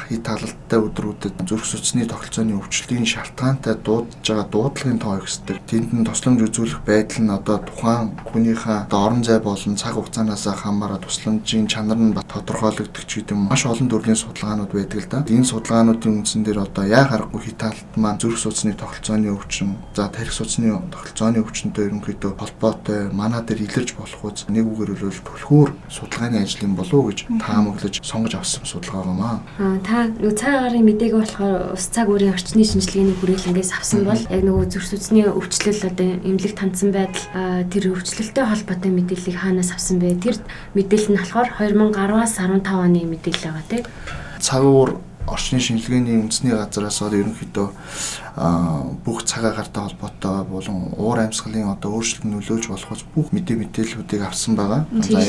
хит 0.10 0.24
талалттай 0.24 0.79
өдрүүдэд 0.79 1.45
зүрх 1.48 1.65
судасны 1.65 2.05
тогтолцооны 2.07 2.55
өвчлөлийн 2.60 3.05
шалтгаантай 3.05 3.75
дуудаж 3.83 4.24
байгаа 4.24 4.48
дуудлагын 4.51 5.00
тоо 5.00 5.17
ихсдэг. 5.19 5.57
Тэнд 5.67 5.91
нь 5.93 6.05
тусламж 6.07 6.39
үзүүлэх 6.48 6.81
байдал 6.88 7.21
нь 7.24 7.36
одоо 7.36 7.57
тухайн 7.60 8.15
хүнийхээ 8.31 8.88
орон 8.91 9.24
зай 9.24 9.39
болон 9.39 9.75
цаг 9.75 9.95
хугацаанаас 10.00 10.48
хамаараа 10.48 11.00
тусламжийн 11.03 11.67
чанар 11.67 12.00
нь 12.00 12.15
тодорхойлогддог 12.15 13.05
ч 13.05 13.21
гэдэм 13.21 13.51
маш 13.51 13.65
олон 13.67 13.89
төрлийн 13.91 14.15
судалгаанууд 14.15 14.71
байдаг 14.71 15.00
л 15.03 15.10
да. 15.12 15.25
Энэ 15.27 15.50
судалгаануудын 15.51 16.24
үндсэн 16.24 16.43
дээр 16.48 16.63
одоо 16.65 16.86
яа 16.88 17.05
харахгүй 17.10 17.41
хит 17.41 17.57
талт 17.60 17.89
маань 18.00 18.19
зүрх 18.21 18.39
судасны 18.39 18.74
тогтолцооны 18.74 19.33
өвчин, 19.33 19.75
за 19.95 20.07
тарих 20.07 20.31
судасны 20.31 20.71
тогтолцооны 20.71 21.43
өвчнөд 21.43 21.75
ерөнхийдөө 21.75 22.31
холбоотой 22.39 23.12
манаа 23.12 23.41
дээр 23.43 23.67
илэрж 23.67 23.95
болох 24.00 24.21
үз 24.24 24.45
нэг 24.48 24.65
үгээр 24.65 24.95
хэлбэл 24.95 25.25
түлхүүр 25.27 25.69
судалгааны 25.89 26.38
ажлын 26.41 26.75
болов 26.75 26.93
уу 26.93 27.10
гэж 27.10 27.19
таамаглаж 27.41 27.95
сонгож 28.05 28.33
авсан 28.36 28.65
судалгаа 28.65 29.03
байна. 29.05 29.39
Аа 29.60 29.80
та 29.81 30.07
нөгөө 30.07 30.35
цагаан 30.38 30.59
агарын 30.65 30.85
мэдээг 30.88 31.13
болохоор 31.17 31.73
ус 31.75 31.85
цаг 31.89 32.07
өөрийн 32.07 32.33
орчны 32.33 32.63
шинжилгээний 32.63 33.17
хүрээлэнгээс 33.17 33.71
авсан 33.75 34.05
бол 34.07 34.21
яг 34.21 34.41
нөгөө 34.45 34.65
зүрх 34.69 34.88
судасны 34.88 35.27
өвчлөл 35.27 35.81
одоо 35.89 36.09
эмнэлэг 36.23 36.53
тандсан 36.55 36.89
байдал 36.95 37.67
тэр 37.67 37.83
өвчлөлтэй 37.91 38.45
холбоотой 38.45 38.91
мэдээллийг 38.93 39.38
хаанаас 39.41 39.73
авсан 39.75 40.00
бэ? 40.00 40.21
Тэр 40.21 40.38
мэдээлэл 40.77 41.11
нь 41.11 41.19
болохоор 41.19 41.50
2010-аас 41.59 42.33
15 42.39 42.71
оны 42.71 43.01
мэдээлэл 43.09 43.45
байгаа 43.50 43.65
тийм. 43.69 43.83
Цаг 44.39 44.63
уур 44.63 45.01
орчны 45.27 45.59
шинжилгээний 45.59 46.17
үндэсний 46.21 46.55
газраас 46.55 47.01
одоо 47.01 47.19
ерөнхийдөө 47.21 47.67
бүх 49.05 49.23
цаг 49.27 49.43
агаартай 49.45 49.83
холбоотой 49.83 50.43
болон 50.47 50.95
уур 50.97 51.19
амьсгалын 51.19 51.73
одоо 51.75 51.99
өөрчлөлт 51.99 52.25
нөлөөлж 52.25 52.65
болохоос 52.71 53.03
бүх 53.15 53.29
мэдээ 53.35 53.57
мэдээллүүдийг 53.59 54.23
авсан 54.23 54.55
байгаа. 54.55 54.87
За 55.03 55.19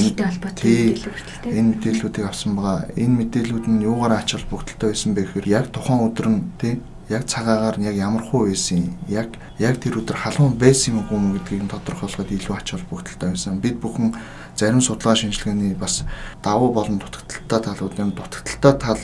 энэ 1.51 1.69
мэдээллүүдийг 1.77 2.27
авсан 2.27 2.57
байгаа. 2.57 2.89
Энэ 2.97 3.19
мэдээллүүд 3.27 3.67
нь 3.69 3.85
юугаар 3.85 4.23
ач 4.23 4.33
холбогдолтой 4.39 4.95
байсан 4.95 5.15
бэ 5.15 5.27
гэхээр 5.29 5.49
яг 5.51 5.67
тухайн 5.75 6.07
өдөр 6.09 6.29
нь 6.31 6.41
тий 6.57 6.81
яг 7.11 7.27
цагаагаар 7.27 7.77
нь 7.79 7.87
яг 7.91 7.97
ямар 7.97 8.23
хуу 8.23 8.47
байсан 8.47 8.95
яг 9.09 9.35
яг 9.59 9.77
тэр 9.83 10.01
өдөр 10.01 10.17
халуун 10.17 10.55
байсан 10.57 10.97
юм 10.97 11.07
уу 11.11 11.37
гэдгийг 11.37 11.69
тодорхойлоход 11.69 12.31
илүү 12.31 12.55
ач 12.57 12.69
холбогдолтой 12.73 13.29
байсан. 13.35 13.61
Бид 13.61 13.77
бүхэн 13.83 14.15
зарим 14.57 14.81
судалгаа 14.81 15.17
шинжилгээний 15.17 15.75
бас 15.75 16.05
давуу 16.43 16.73
болон 16.73 16.99
дутагдaltaй 16.99 17.61
талууд 17.61 17.99
юм 17.99 18.11
дутагдaltaй 18.15 18.75
тал 18.79 19.01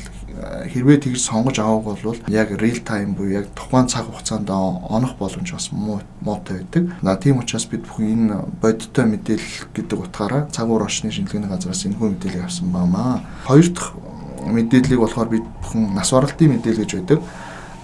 хэрвээ 0.73 0.99
тэгж 1.03 1.21
сонгож 1.21 1.59
авах 1.59 1.99
бол 1.99 2.17
яг 2.29 2.51
real 2.55 2.81
time 2.85 3.15
буюу 3.15 3.43
яг 3.43 3.47
тухайн 3.55 3.89
цаг 3.89 4.07
хугацаанд 4.07 4.51
онох 4.51 5.17
боломж 5.19 5.53
бас 5.53 5.71
муутай 5.73 6.63
байдаг. 6.63 6.93
На 7.03 7.17
тийм 7.17 7.39
учраас 7.39 7.67
бид 7.67 7.87
бүхэн 7.87 8.31
энэ 8.31 8.37
бодиттой 8.63 9.07
мэдээлэл 9.07 9.75
гэдэг 9.75 9.99
утгаараа 9.99 10.49
цаг 10.51 10.69
уур 10.69 10.87
орчны 10.87 11.11
шинжилгээний 11.11 11.51
газраас 11.51 11.87
энэ 11.87 11.99
хүү 11.99 12.09
мэдээлэл 12.15 12.47
авсан 12.47 12.71
баамаа. 12.71 13.21
Хоёр 13.47 13.69
дахь 13.73 13.93
мэдээллийг 14.47 15.01
болохоор 15.01 15.29
бид 15.29 15.45
бүхэн 15.63 15.95
нас 15.95 16.11
баралтын 16.13 16.53
мэдээлэл 16.55 16.83
гэж 16.85 16.93
байдаг. 16.95 17.21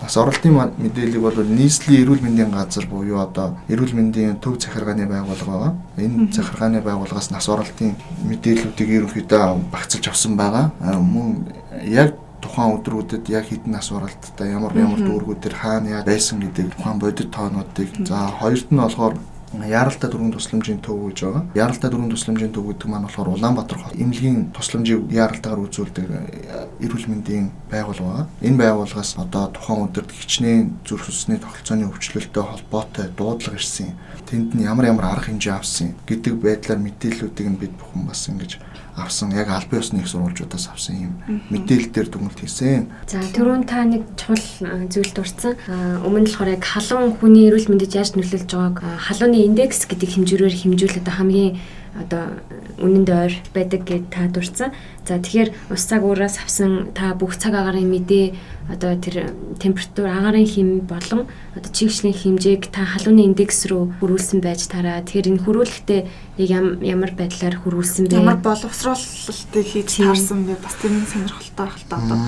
Нас 0.05 0.17
оролтын 0.21 0.53
мэдээллийг 0.53 1.23
бол 1.23 1.33
нийслэлийн 1.33 2.03
эрүүл 2.05 2.21
мэндийн 2.21 2.51
газар 2.53 2.85
буюу 2.85 3.25
одоо 3.25 3.57
эрүүл 3.73 3.97
мэндийн 3.97 4.37
төв 4.37 4.61
захиргааны 4.61 5.07
байгууллага 5.09 5.49
байгаа. 5.49 5.73
Энэ 5.97 6.29
захиргааны 6.29 6.83
байгууллагаас 6.85 7.31
нас 7.31 7.49
оролтын 7.49 7.97
мэдээллүүдийг 8.29 8.91
ерөнхийдөө 9.01 9.73
багцлж 9.73 10.09
авсан 10.13 10.37
байгаа. 10.37 10.77
Мөн 11.01 11.49
яг 11.89 12.21
тухайн 12.45 12.77
өдрүүдэд 12.77 13.25
яг 13.33 13.49
хэдэн 13.49 13.73
нас 13.73 13.89
уралдтай 13.89 14.53
ямар 14.53 14.77
ямар 14.77 15.01
дүүргүүдээр 15.01 15.57
хаана 15.57 15.89
яа 15.97 16.03
байсан 16.05 16.45
гэдэг 16.45 16.77
тухайн 16.77 16.99
бодит 17.01 17.33
тоонуудыг 17.33 17.91
за 18.05 18.29
хоёрт 18.41 18.69
нь 18.69 18.83
болохоор 18.85 19.17
Яралтай 19.63 20.11
дөрвөн 20.11 20.35
тусламжийн 20.35 20.81
төв 20.83 20.99
гэж 21.07 21.19
байгаа. 21.23 21.43
Яралтай 21.55 21.91
дөрвөн 21.91 22.11
тусламжийн 22.11 22.51
төв 22.51 22.67
гэдэг 22.67 22.91
маань 22.91 23.07
болохоор 23.07 23.39
Улаанбаатар 23.39 23.79
хот 23.79 23.95
эмнэлгийн 23.95 24.51
тусламжийг 24.51 25.07
яралтайгаар 25.15 25.63
үзүүлдэг 25.63 26.07
э, 26.11 26.67
эрүүл 26.83 27.07
мэндийн 27.07 27.55
байгууллага. 27.71 28.27
Энэ 28.43 28.59
байгууллагаас 28.59 29.15
одоо 29.15 29.55
тухайн 29.55 29.87
өдөрт 29.87 30.11
хичнээн 30.11 30.83
зүрх 30.83 31.07
судасны 31.07 31.39
тогтолцооны 31.39 31.87
өвчлөлтөй 31.87 32.43
холбоотой 32.43 33.07
дуудлага 33.15 33.55
ирсэн. 33.55 33.95
Тэнд 34.27 34.59
нь 34.59 34.67
ямар 34.67 34.91
ямар 34.91 35.07
арга 35.07 35.31
хэмжээ 35.31 35.55
авсан 35.55 35.95
гэдэг 36.03 36.35
байдлаар 36.35 36.83
мэдээллүүдийг 36.83 37.49
нь 37.55 37.61
бид 37.63 37.73
бүхэн 37.79 38.11
бас 38.11 38.27
ингэж 38.27 38.59
авсан 38.97 39.35
яг 39.35 39.51
албан 39.51 39.81
ёсны 39.81 39.99
их 40.01 40.09
сурвалжуудаас 40.09 40.71
авсан 40.71 40.95
юм 40.97 41.13
мэдээлэл 41.51 41.91
дээр 41.91 42.09
дүгнэлт 42.09 42.41
хийсэн. 42.41 42.87
За 43.11 43.19
түрүүн 43.21 43.67
та 43.67 43.83
нэг 43.85 44.07
чухал 44.15 44.87
зүйл 44.87 45.13
дурдсан. 45.15 45.59
Өмнө 46.07 46.23
нь 46.23 46.29
болохоор 46.31 46.55
яг 46.55 46.63
халуун 46.63 47.19
хүний 47.19 47.51
эрүүл 47.51 47.75
мэндэд 47.75 47.99
яаж 47.99 48.15
нөлөөлж 48.15 48.51
байгааг 48.55 48.79
халууны 49.11 49.39
индекс 49.43 49.91
гэдэг 49.91 50.15
хэмжүүрээр 50.15 50.57
хэмжүүлээд 50.63 51.09
хамгийн 51.11 51.59
одоо 51.95 52.43
үнэнд 52.83 53.09
ойр 53.11 53.35
байдаг 53.55 53.87
гэд 53.87 54.11
та 54.11 54.27
дурдсан. 54.27 54.75
За 55.07 55.23
тэгэхээр 55.23 55.71
ус 55.71 55.83
цаг 55.87 56.03
уураас 56.03 56.43
авсан 56.43 56.91
та 56.91 57.15
бүх 57.15 57.39
цаг 57.39 57.55
агарын 57.55 57.87
мэдээ 57.87 58.35
одоо 58.67 58.99
тэр 58.99 59.31
температур 59.63 60.11
агарын 60.11 60.49
хэм 60.49 60.69
болон 60.91 61.31
одоо 61.55 61.71
чигшлийн 61.71 62.17
хэмжээг 62.17 62.73
та 62.75 62.83
халууны 62.83 63.23
индекс 63.31 63.71
рүү 63.71 64.01
хөрвүүлсэн 64.03 64.41
байж 64.43 64.67
тараа. 64.67 65.05
Тэгэхээр 65.07 65.31
энэ 65.39 65.45
хөрвүүлэхдээ 65.47 66.01
яг 66.43 66.83
ямар 66.83 67.13
байдлаар 67.15 67.57
хөрвүүлсэн 67.63 68.11
бэ? 68.11 68.19
Ямар 68.19 68.43
боловсруулалтыг 68.43 69.67
хийж 69.69 70.03
таарсан 70.03 70.49
бэ? 70.51 70.59
Бас 70.59 70.75
тэр 70.83 70.99
нь 70.99 71.07
сонирхолтой 71.07 71.55
байх 71.63 71.79
л 71.79 71.87
та 71.87 71.97
одоо 72.01 72.19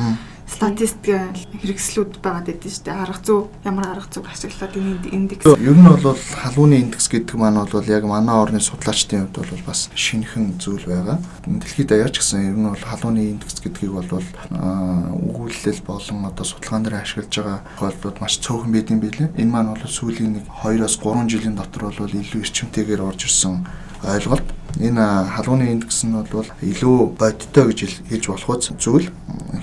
статистик 0.46 1.34
хэрэгслүүд 1.58 2.22
байгаад 2.22 2.46
байдсан 2.46 2.70
шүү 2.70 2.84
дээ. 2.86 3.02
Арга 3.02 3.20
зүй 3.26 3.40
ямар 3.66 3.86
арга 3.90 4.08
зүйг 4.08 4.26
ашиглаад 4.30 4.74
энэ 4.78 5.10
индекс. 5.10 5.44
Ер 5.46 5.74
нь 5.74 5.82
бол 5.82 6.14
халууны 6.14 6.76
индекс 6.86 7.10
гэдэг 7.10 7.34
маань 7.34 7.58
бол 7.66 7.90
яг 7.90 8.04
манай 8.06 8.36
орны 8.38 8.60
судлаачдын 8.62 9.26
хувьд 9.26 9.42
бол 9.42 9.66
бас 9.66 9.90
шинэхэн 9.94 10.56
зүйл 10.62 10.86
байгаа. 10.86 11.18
Дэлхийд 11.46 11.90
даяар 11.90 12.14
ч 12.14 12.22
гэсэн 12.22 12.54
ер 12.54 12.56
нь 12.56 12.70
бол 12.70 12.78
халууны 12.78 13.22
индекс 13.36 13.58
гэдгийг 13.58 13.92
бол 13.92 14.10
өгүүлэл 14.14 15.82
болон 15.82 16.30
одоо 16.30 16.44
судалгаан 16.46 16.82
дээр 16.86 17.02
ашиглаж 17.02 17.34
байгаа 17.34 17.58
тохиолдлууд 17.76 18.18
маш 18.22 18.38
цөөхөн 18.38 18.70
байдсан 18.70 19.00
билээ. 19.02 19.34
Энэ 19.34 19.50
маань 19.50 19.74
бол 19.74 19.82
сүүлийн 19.82 20.38
нэг 20.38 20.46
2-оос 20.62 20.96
3 21.02 21.26
жилийн 21.26 21.58
дотор 21.58 21.90
бол 21.90 22.06
илүү 22.06 22.40
эрчимтэйгээр 22.46 23.02
орж 23.02 23.26
ирсэн 23.26 23.66
ойлголт 24.04 24.44
энэ 24.80 25.04
халууны 25.36 25.72
индекс 25.72 26.04
нь 26.04 26.12
бол 26.12 26.48
илүү 26.60 27.16
бодиттой 27.16 27.72
гэж 27.72 28.04
хэлж 28.10 28.26
болох 28.28 28.60
зүйл. 28.76 29.08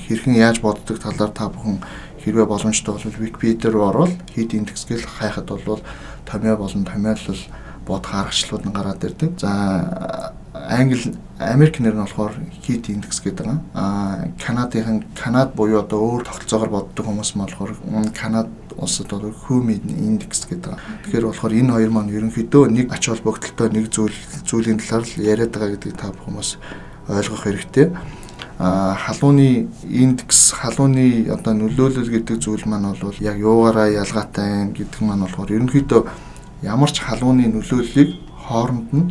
Хэрхэн 0.07 0.33
яаж 0.33 0.61
боддог 0.61 0.97
талаар 0.97 1.29
та 1.29 1.49
бүхэн 1.49 1.83
хэрвээ 2.23 2.45
боломжтой 2.47 2.95
бол 2.95 3.19
Wikipedia 3.21 3.69
руу 3.69 3.89
орвол 3.89 4.13
хит 4.33 4.53
индекс 4.53 4.85
гэл 4.85 5.05
хайхад 5.05 5.47
бол 5.47 5.81
томьёо 6.25 6.57
болон 6.57 6.85
томьёолол 6.85 7.41
бодох 7.85 8.13
аргачлалууд 8.13 8.65
нь 8.65 8.73
гараад 8.73 9.03
ирдэг. 9.03 9.39
За 9.39 10.33
англи 10.53 11.15
Америк 11.37 11.79
нэр 11.79 11.93
нь 11.93 11.99
болохоор 11.99 12.33
хит 12.63 12.89
индекс 12.89 13.19
гэдэг 13.19 13.45
байгаа. 13.45 13.59
Аа 13.73 14.27
Канадын 14.39 15.03
Канад 15.15 15.53
буюу 15.53 15.81
одоо 15.83 15.99
өөр 15.99 16.23
тогтолцоогоор 16.23 16.69
боддог 16.69 17.05
хүмүүс 17.05 17.35
нь 17.35 17.41
болохоор 17.43 17.75
Канад 18.15 18.47
улсад 18.77 19.09
бол 19.09 19.33
Human 19.47 19.81
Index 19.87 20.47
гэдэг. 20.49 20.77
Тэгэхээр 21.05 21.25
болохоор 21.27 21.53
энэ 21.53 21.73
хоёр 21.73 21.91
маань 21.91 22.13
ерөнхийдөө 22.13 22.63
нэг 22.71 22.93
ач 22.93 23.09
холбогдолтой 23.09 23.69
нэг 23.69 23.89
зүйл 23.93 24.15
зүйлийн 24.45 24.79
талаар 24.81 25.03
л 25.03 25.21
яриад 25.21 25.51
байгаа 25.51 25.71
гэдгийг 25.75 25.97
та 25.97 26.13
бүхэн 26.13 26.35
бас 26.35 26.57
ойлгох 27.07 27.43
хэрэгтэй. 27.43 27.91
А 28.59 28.95
халууны 28.95 29.67
индекс 29.89 30.53
халууны 30.53 31.27
одоо 31.33 31.53
нөлөөлөл 31.57 32.09
гэдэг 32.09 32.37
зүйл 32.37 32.63
маань 32.69 32.93
бол 32.95 33.17
яг 33.19 33.37
юугаараа 33.37 33.89
ялгаатай 33.89 34.69
юм 34.69 34.71
гэдэг 34.77 35.01
маань 35.01 35.25
болохоор 35.25 35.51
ерөнхийдөө 35.51 36.01
ямар 36.61 36.91
ч 36.93 37.01
халууны 37.01 37.49
нөлөөллийг 37.49 38.13
хооронд 38.45 38.89
нь 38.93 39.09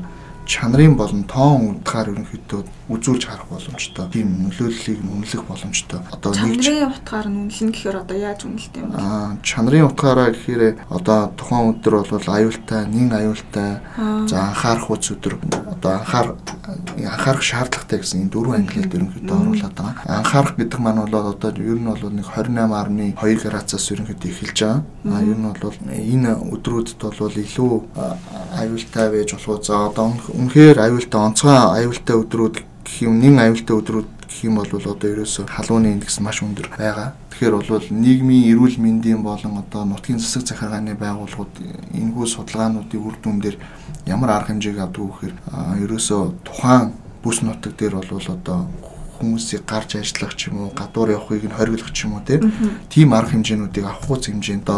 чанарын 0.53 0.95
болон 1.01 1.25
тоон 1.25 1.81
утгаар 1.81 2.13
ерөнхийдөө 2.13 2.61
үзүүлж 2.93 3.25
харах 3.25 3.49
боломжтой. 3.49 4.05
Тийм 4.13 4.29
нөлөөллийг 4.45 5.01
үнэлэх 5.01 5.43
боломжтой. 5.49 6.01
Одоо 6.13 6.37
нэг 6.37 6.61
чанарын 6.61 6.93
утгаар 6.93 7.29
нь 7.33 7.41
үнэлнэ 7.49 7.73
гэхээр 7.73 7.97
одоо 8.05 8.17
яаж 8.21 8.41
үнэлт 8.45 8.75
юм 8.77 8.93
бэ? 8.93 9.01
Аа, 9.01 9.41
чанарын 9.41 9.89
утгаараа 9.89 10.29
гэхээр 10.37 10.63
одоо 10.93 11.33
тухайн 11.41 11.73
өдөр 11.73 11.95
бол 12.05 12.29
аюултай, 12.37 12.85
нин 12.93 13.09
аюултай, 13.17 13.81
за 14.29 14.37
анхаарах 14.53 14.93
үз 14.93 15.09
өдөр 15.17 15.41
одоо 15.73 15.91
анхаар 15.97 16.29
анхаарах 16.63 17.43
шаардлагатай 17.43 17.99
гэсэн 17.99 18.23
энэ 18.23 18.33
дөрвөн 18.33 18.63
ангилалд 18.63 18.95
ерөнхийдөө 18.95 19.35
оруулаад 19.35 19.75
байгаа. 19.75 20.07
Анхаарах 20.23 20.55
гэдэг 20.55 20.79
маань 20.79 21.03
бол 21.03 21.35
одоо 21.35 21.51
ер 21.59 21.79
нь 21.79 21.91
бол 21.91 22.07
нэг 22.07 22.27
28.2 22.31 23.43
градусаас 23.43 23.87
ерөнхийдөө 23.91 24.31
эхэлж 24.31 24.59
байгаа. 24.63 24.81
Аа, 25.11 25.23
ер 25.27 25.39
нь 25.43 25.47
бол 25.51 25.77
энэ 25.91 26.31
өдрүүдэд 26.55 27.01
бол 27.03 27.35
илүү 27.35 27.73
аюултай 28.63 29.07
байж 29.11 29.31
болох. 29.35 29.67
За 29.67 29.75
одоо 29.91 30.15
үнэхээр 30.31 30.79
аюултай 30.79 31.21
онцгой 31.21 31.59
аюултай 31.83 32.17
өдрүүд 32.23 32.55
гэх 32.87 32.97
юм 33.03 33.19
нэн 33.19 33.43
аюултай 33.43 33.75
өдрүүд 33.75 34.09
гэх 34.31 34.39
юм 34.47 34.63
бол 34.63 34.71
одоо 34.71 35.09
ерөөсө 35.11 35.51
халууны 35.51 35.99
индекс 35.99 36.23
маш 36.23 36.47
өндөр 36.47 36.71
байгаа. 36.79 37.19
Тэгэхээр 37.33 37.55
бол 37.57 37.89
нийгмийн 37.89 38.53
эрүүл 38.53 38.77
мэндийн 38.77 39.25
болон 39.25 39.65
одоо 39.65 39.89
нутгийн 39.89 40.21
засаг 40.21 40.45
захиргааны 40.45 40.93
байгууллагууд 41.01 41.55
энэхүү 41.97 42.27
судалгаануудын 42.29 43.01
үр 43.01 43.17
дүн 43.25 43.41
дээр 43.41 43.57
ямар 44.05 44.37
арга 44.37 44.53
хэмжээг 44.53 44.79
авдаг 44.79 45.01
вэхээр 45.01 45.35
ерөөсө 45.81 46.45
тухайн 46.45 46.93
бүс 47.25 47.41
нутаг 47.41 47.73
дээр 47.73 47.97
бол 47.97 48.29
одоо 48.37 48.69
хүмүүсийг 49.17 49.65
гарч 49.65 49.97
ажиллах 49.97 50.37
ч 50.37 50.53
юм 50.53 50.67
уу 50.67 50.77
гадуур 50.77 51.17
явахыг 51.17 51.49
нь 51.49 51.57
хориглох 51.57 51.89
ч 51.97 52.05
юм 52.05 52.21
уу 52.21 52.23
тийм 52.93 53.17
арга 53.17 53.33
хэмжээнүүдийг 53.33 53.87
авах 53.89 54.05
хуц 54.05 54.29
хэмжээнд 54.29 54.69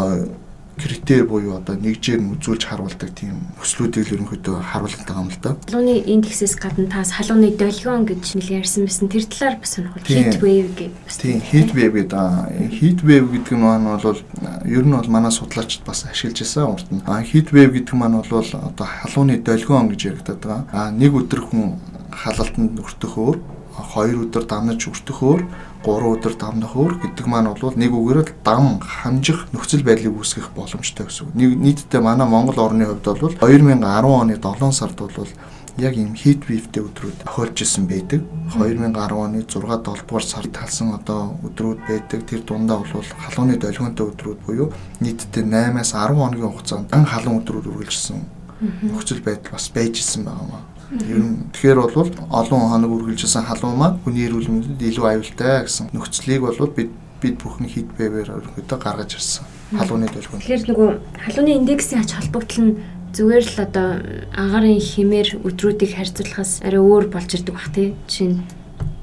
одоо 0.74 0.88
критерий 0.88 1.22
буюу 1.22 1.56
одоо 1.56 1.76
нэгжээр 1.76 2.20
нь 2.20 2.32
үзүүлж 2.34 2.66
харуулдаг 2.66 3.10
тийм 3.14 3.54
өслүүдийг 3.62 4.10
л 4.10 4.14
ерөнхийдөө 4.18 4.56
харуулдаг 4.62 5.16
юм 5.16 5.30
л 5.30 5.38
да. 5.42 5.56
Халууны 5.70 6.02
индексээс 6.02 6.56
гадна 6.58 6.90
тас 6.90 7.14
халууны 7.14 7.54
долгион 7.54 8.04
гэж 8.06 8.34
нэлээд 8.34 8.66
ярьсан 8.66 8.84
байсан. 8.84 9.08
Тэр 9.08 9.24
талаар 9.24 9.56
бас 9.60 9.70
сонирхол 9.74 10.02
heat 10.02 10.36
wave 10.42 10.70
гэж 10.74 10.92
тийм 11.14 11.40
heat 11.40 11.70
wave 11.74 11.94
гэдэг. 11.94 12.74
Heat 12.74 12.98
wave 13.06 13.28
гэдэг 13.30 13.54
нь 13.54 13.62
маань 13.62 13.86
бол 13.86 14.20
ер 14.66 14.84
нь 14.84 14.94
бол 14.94 15.10
манай 15.10 15.32
судлаачид 15.32 15.84
бас 15.86 16.04
ашиглаж 16.10 16.38
байсан 16.42 16.64
урд 16.66 16.88
нь. 16.90 17.02
А 17.06 17.22
heat 17.22 17.54
wave 17.54 17.72
гэдэг 17.78 17.94
маань 17.94 18.18
бол 18.18 18.50
одоо 18.50 18.86
халууны 18.86 19.38
долгион 19.38 19.88
гэж 19.94 20.00
яригдаад 20.10 20.40
байгаа. 20.42 20.66
А 20.72 20.90
нэг 20.90 21.14
өдөр 21.14 21.40
хүн 21.50 21.78
халалтанд 22.10 22.78
өртөхөөр 22.82 23.36
хоёр 23.74 24.26
өдөр 24.26 24.44
дамнаж 24.46 24.86
өртөхөөр 24.86 25.42
3 25.84 26.16
өдөр 26.16 26.34
дамнах 26.40 26.72
өөр 26.72 26.94
гэдэг 27.04 27.26
маань 27.28 27.52
бол 27.52 27.76
нэг 27.76 27.92
үгээр 27.92 28.20
л 28.24 28.32
дам 28.40 28.80
хамжих 28.80 29.52
нөхцөл 29.52 29.84
байдлыг 29.84 30.16
үүсгэх 30.16 30.56
боломжтой 30.56 31.06
гэсэн 31.06 31.28
үг. 31.28 31.36
Нийтдээ 31.36 32.00
манай 32.00 32.26
Монгол 32.26 32.58
орны 32.58 32.88
хувьд 32.88 33.04
бол 33.04 33.36
2010 33.36 33.84
оны 33.84 34.34
7 34.40 34.72
сард 34.72 34.96
бол 34.96 35.28
яг 35.76 35.94
ийм 35.98 36.14
heat 36.14 36.46
wave-тэй 36.46 36.82
өдрүүд 36.86 37.26
тохиолж 37.26 37.58
исэн 37.60 37.86
байдаг. 37.90 38.22
2010 38.54 38.94
оны 39.12 39.42
6 39.42 39.60
7 39.60 39.82
дугаар 39.82 40.24
сард 40.24 40.50
талсан 40.54 40.94
одоо 40.94 41.34
өдрүүд 41.42 41.78
байдаг. 41.88 42.20
Тэр 42.24 42.40
дундаа 42.46 42.78
бол 42.80 43.04
халууны 43.26 43.58
долгионтой 43.58 44.06
өдрүүд 44.14 44.38
буюу 44.46 44.72
нийтдээ 45.02 45.42
8-аас 45.42 45.92
10 45.92 46.14
хоногийн 46.14 46.52
хугацаанд 46.54 46.94
ан 46.94 47.04
халуун 47.04 47.42
өдрүүд 47.42 47.66
үргэлжилсэн 47.68 48.22
нөхцөл 48.62 49.20
байдал 49.26 49.58
бас 49.58 49.68
байж 49.74 49.98
исэн 49.98 50.24
байгаа 50.24 50.46
маа. 50.46 50.73
Тэгэхээр 50.90 51.78
бол 51.80 52.10
олон 52.30 52.62
хоног 52.68 52.90
үргэлжилсэн 52.92 53.48
халуун 53.48 53.78
маань 53.78 53.98
хүний 54.04 54.28
эрүүл 54.28 54.50
мэндэд 54.52 54.82
илүү 54.82 55.06
аюултай 55.08 55.64
гэсэн 55.64 55.90
нөхцөлийг 55.96 56.42
бол 56.44 56.68
бид 56.70 56.90
бид 57.24 57.40
бүхэн 57.40 57.68
хит 57.72 57.88
бэвэр 57.96 58.28
өргөдөө 58.36 58.78
гаргаж 58.78 59.16
ирсэн. 59.16 59.48
Халууны 59.72 60.12
долгион. 60.12 60.40
Тэгэхээр 60.44 60.64
нөгөө 60.68 60.88
халууны 61.24 61.52
индексийн 61.56 62.04
ач 62.04 62.12
холбогдол 62.12 62.60
нь 62.60 62.76
зүгээр 63.16 63.44
л 63.48 63.58
одоо 63.64 63.88
агарын 64.36 64.76
хэмээр 64.76 65.28
өдрүүдийг 65.40 65.96
харьцуулахаас 65.96 66.60
арай 66.60 66.82
өөр 66.84 67.08
болж 67.08 67.30
ирдэг 67.32 67.54
бах 67.56 67.72
тий. 67.72 67.96
Жишээ 68.04 68.28
нь 68.28 68.44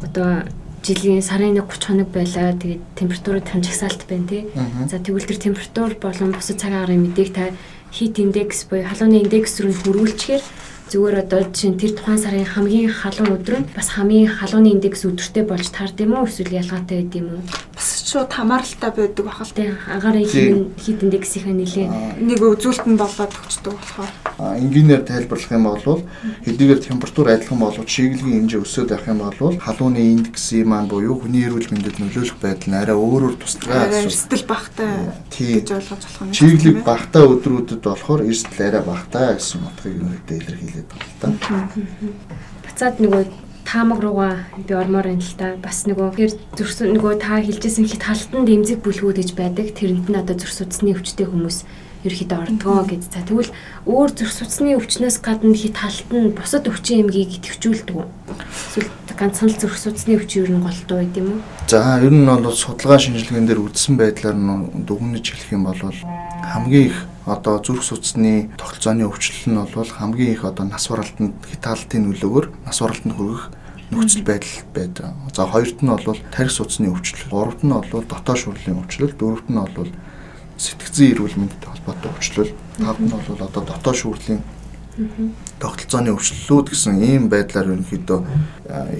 одоо 0.05 0.45
жилийн 0.85 1.25
сарын 1.25 1.57
1 1.57 1.65
30 1.65 1.81
хоног 1.81 2.09
байлаа. 2.13 2.53
Тэгээд 2.53 2.83
температурын 2.93 3.47
хамжигсаалт 3.47 4.05
байна 4.05 4.27
тий. 4.29 4.43
За 4.85 5.01
тэгвэл 5.01 5.25
тэр 5.25 5.39
температур 5.41 5.97
болон 5.97 6.29
бусад 6.35 6.61
цаг 6.61 6.77
агарын 6.77 7.01
мэдээг 7.09 7.29
та 7.33 7.49
хит 7.89 8.19
индекс 8.19 8.69
буюу 8.69 8.85
халууны 8.85 9.25
индекс 9.25 9.59
рүү 9.63 9.73
хөрвүүлчихээр 9.81 10.43
зүгээр 10.91 11.23
одоо 11.23 11.47
чинь 11.55 11.79
тэр 11.79 11.95
тухайн 11.95 12.19
сарын 12.19 12.43
хамгийн 12.43 12.91
халуун 12.91 13.39
өдөр 13.39 13.63
нь 13.63 13.69
бас 13.71 13.95
хамгийн 13.95 14.27
халууны 14.27 14.75
индекс 14.75 15.07
өдөртэй 15.07 15.47
болж 15.47 15.71
таард 15.71 15.95
юм 16.03 16.19
уу 16.19 16.27
эсвэл 16.27 16.59
ялгаатай 16.59 17.07
байд 17.07 17.15
юм 17.15 17.27
уу? 17.39 17.43
Бас 17.71 18.00
шууд 18.11 18.31
хамааралтай 18.31 18.91
байдаг 18.91 19.25
бахал. 19.25 19.47
Тийм 19.55 19.77
агарын 19.87 20.27
хит 20.27 20.75
хит 20.83 20.99
индексийнхээ 21.03 21.55
нэлээ 21.55 21.87
нэг 22.19 22.39
үзүүлэлт 22.43 22.87
нь 22.91 22.99
болоод 22.99 23.31
өгчдөг 23.31 23.71
болохоор. 23.71 24.11
А 24.35 24.59
энгийнээр 24.59 25.07
тайлбарлах 25.07 25.51
юм 25.55 25.63
бол 25.71 26.03
хэдийгээр 26.43 26.81
температур 26.83 27.27
адилхан 27.31 27.59
боловч 27.63 27.87
шийглэгийн 27.87 28.51
хэмжээ 28.51 28.61
өсөд 28.67 28.89
байх 28.91 29.07
юм 29.07 29.19
бол 29.23 29.55
халууны 29.55 30.01
индексийн 30.19 30.67
маань 30.67 30.91
буюу 30.91 31.23
хүний 31.23 31.47
эрүүл 31.47 31.71
мэндэд 31.71 32.03
нөлөөлөх 32.03 32.37
байдал 32.43 32.67
нь 32.67 32.79
арай 32.83 32.97
өөрөөр 32.99 33.35
тусдгаа 33.39 33.87
эрсдэл 34.03 34.43
багтай 34.43 34.91
гэж 35.31 35.67
ойлгож 35.71 36.03
болох 36.03 36.21
юм. 36.27 36.33
Шийглэг 36.35 36.77
багтай 36.83 37.23
өдрүүдэд 37.23 37.81
болохоор 37.85 38.21
эрсдэл 38.27 38.67
арай 38.67 38.83
багтай 38.83 39.39
гэсэн 39.39 39.63
утгыг 39.63 39.95
үүнтэй 40.03 40.37
илэрхийлээд 40.41 40.89
байдаг 40.91 41.07
л 41.07 41.39
та. 41.39 41.55
Бацаад 42.67 42.97
нөгөө 42.99 43.23
таамаг 43.65 43.99
руугаа 44.01 44.33
би 44.57 44.73
ормоор 44.73 45.07
юм 45.11 45.21
л 45.21 45.33
та. 45.37 45.55
Бас 45.57 45.85
нөгөө 45.85 46.15
тэр 46.17 46.31
зүрс 46.57 46.83
нөгөө 46.85 47.21
та 47.21 47.41
хэлжсэн 47.41 47.85
хит 47.87 48.03
халтанд 48.03 48.49
эмзэг 48.49 48.81
бүлгүүд 48.81 49.17
гэж 49.21 49.29
байдаг. 49.37 49.73
Тэрэнд 49.75 50.07
нь 50.09 50.19
одоо 50.19 50.35
судасны 50.37 50.95
өвчтэй 50.95 51.27
хүмүүс 51.29 51.65
ерөөхдөө 52.05 52.39
ордгоо 52.41 52.81
гэж. 52.89 53.01
За 53.13 53.21
тэгвэл 53.21 53.53
өөр 53.85 54.09
судасны 54.25 54.73
өвчнөөс 54.77 55.17
гадна 55.21 55.53
хит 55.53 55.77
халт 55.77 56.09
нь 56.09 56.33
бусад 56.33 56.65
өвчин 56.65 57.05
эмгийг 57.05 57.37
идэвхжүүлдэг 57.37 57.93
үү? 57.93 58.07
Эсвэл 58.73 58.89
ганцхан 59.13 59.53
л 59.53 59.57
судасны 59.61 60.17
өвчин 60.17 60.49
ер 60.49 60.51
нь 60.57 60.65
голдуу 60.65 60.97
байд 60.97 61.17
юм 61.21 61.37
уу? 61.37 61.39
За 61.69 62.01
ер 62.01 62.09
нь 62.09 62.25
бол 62.25 62.57
судалгаа 62.57 62.97
шинжилгээнд 62.97 63.47
дээр 63.53 63.61
үзсэн 63.61 64.01
байдлаар 64.01 64.33
нь 64.33 64.85
дүгнэж 64.89 65.25
хэлэх 65.29 65.53
юм 65.53 65.69
бол 65.69 65.77
хамгийн 65.77 66.89
их 66.89 66.97
одоо 67.25 67.61
зүрх 67.61 67.83
судасны 67.83 68.49
тогтолцооны 68.57 69.05
өвчлөл 69.05 69.53
нь 69.53 69.73
бол 69.73 69.89
хамгийн 69.89 70.33
их 70.33 70.43
одоо 70.45 70.65
нас 70.65 70.89
баралтанд 70.89 71.37
хитаалтын 71.45 72.09
нөлөөгөөр 72.09 72.45
нас 72.65 72.81
баралтанд 72.81 73.13
хүрэх 73.13 73.43
нөхцөл 73.91 74.23
байдал 74.23 74.55
байдаг. 74.73 75.05
За 75.35 75.45
хоёрт 75.45 75.81
нь 75.83 75.91
бол 75.91 76.17
тарих 76.31 76.51
судасны 76.51 76.89
өвчлөл, 76.89 77.29
гуравт 77.29 77.61
нь 77.61 77.69
бол 77.69 77.85
дотоод 77.85 78.39
шүрлийн 78.39 78.79
өвчлөл, 78.81 79.13
дөрөвт 79.13 79.47
нь 79.51 79.59
бол 79.59 79.91
сэтгцэн 80.57 81.11
эрүүл 81.11 81.37
мэндтэй 81.37 81.69
холбоотой 81.69 82.09
өвчлөл, 82.09 82.51
тавд 82.79 83.01
нь 83.03 83.11
бол 83.11 83.27
одоо 83.37 83.61
дотоод 83.61 83.97
шүрлийн 83.99 84.41
тогтолцооны 85.59 86.11
өвчлөлүүд 86.15 86.67
гэсэн 86.71 86.99
ийм 87.03 87.23
байдлаар 87.31 87.71
ерөнхийдөө 87.71 88.19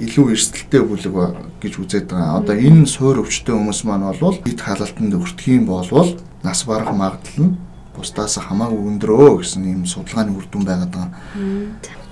илүү 0.07 0.25
эрсдэлтэй 0.31 0.81
бүлэг 0.87 1.15
гэж 1.59 1.73
үзээд 1.83 2.07
байгаа. 2.11 2.39
Одоо 2.39 2.55
энэ 2.55 2.87
суур 2.87 3.19
өвчтөй 3.23 3.55
хүмүүс 3.55 3.83
маань 3.83 4.07
бол 4.07 4.37
хэд 4.39 4.59
халалтанд 4.61 5.19
өртөх 5.19 5.51
юм 5.51 5.67
болвол 5.67 6.15
нас 6.43 6.63
барах 6.63 6.95
магадлал 6.95 7.43
нь 7.43 7.70
бусдаас 7.95 8.37
хамаагүй 8.39 8.81
өндрөө 8.91 9.41
гэсэн 9.41 9.63
ийм 9.65 9.85
судалгааны 9.85 10.35
үр 10.37 10.45
дүн 10.51 10.63
байгаад 10.65 10.91
байгаа. 10.91 11.11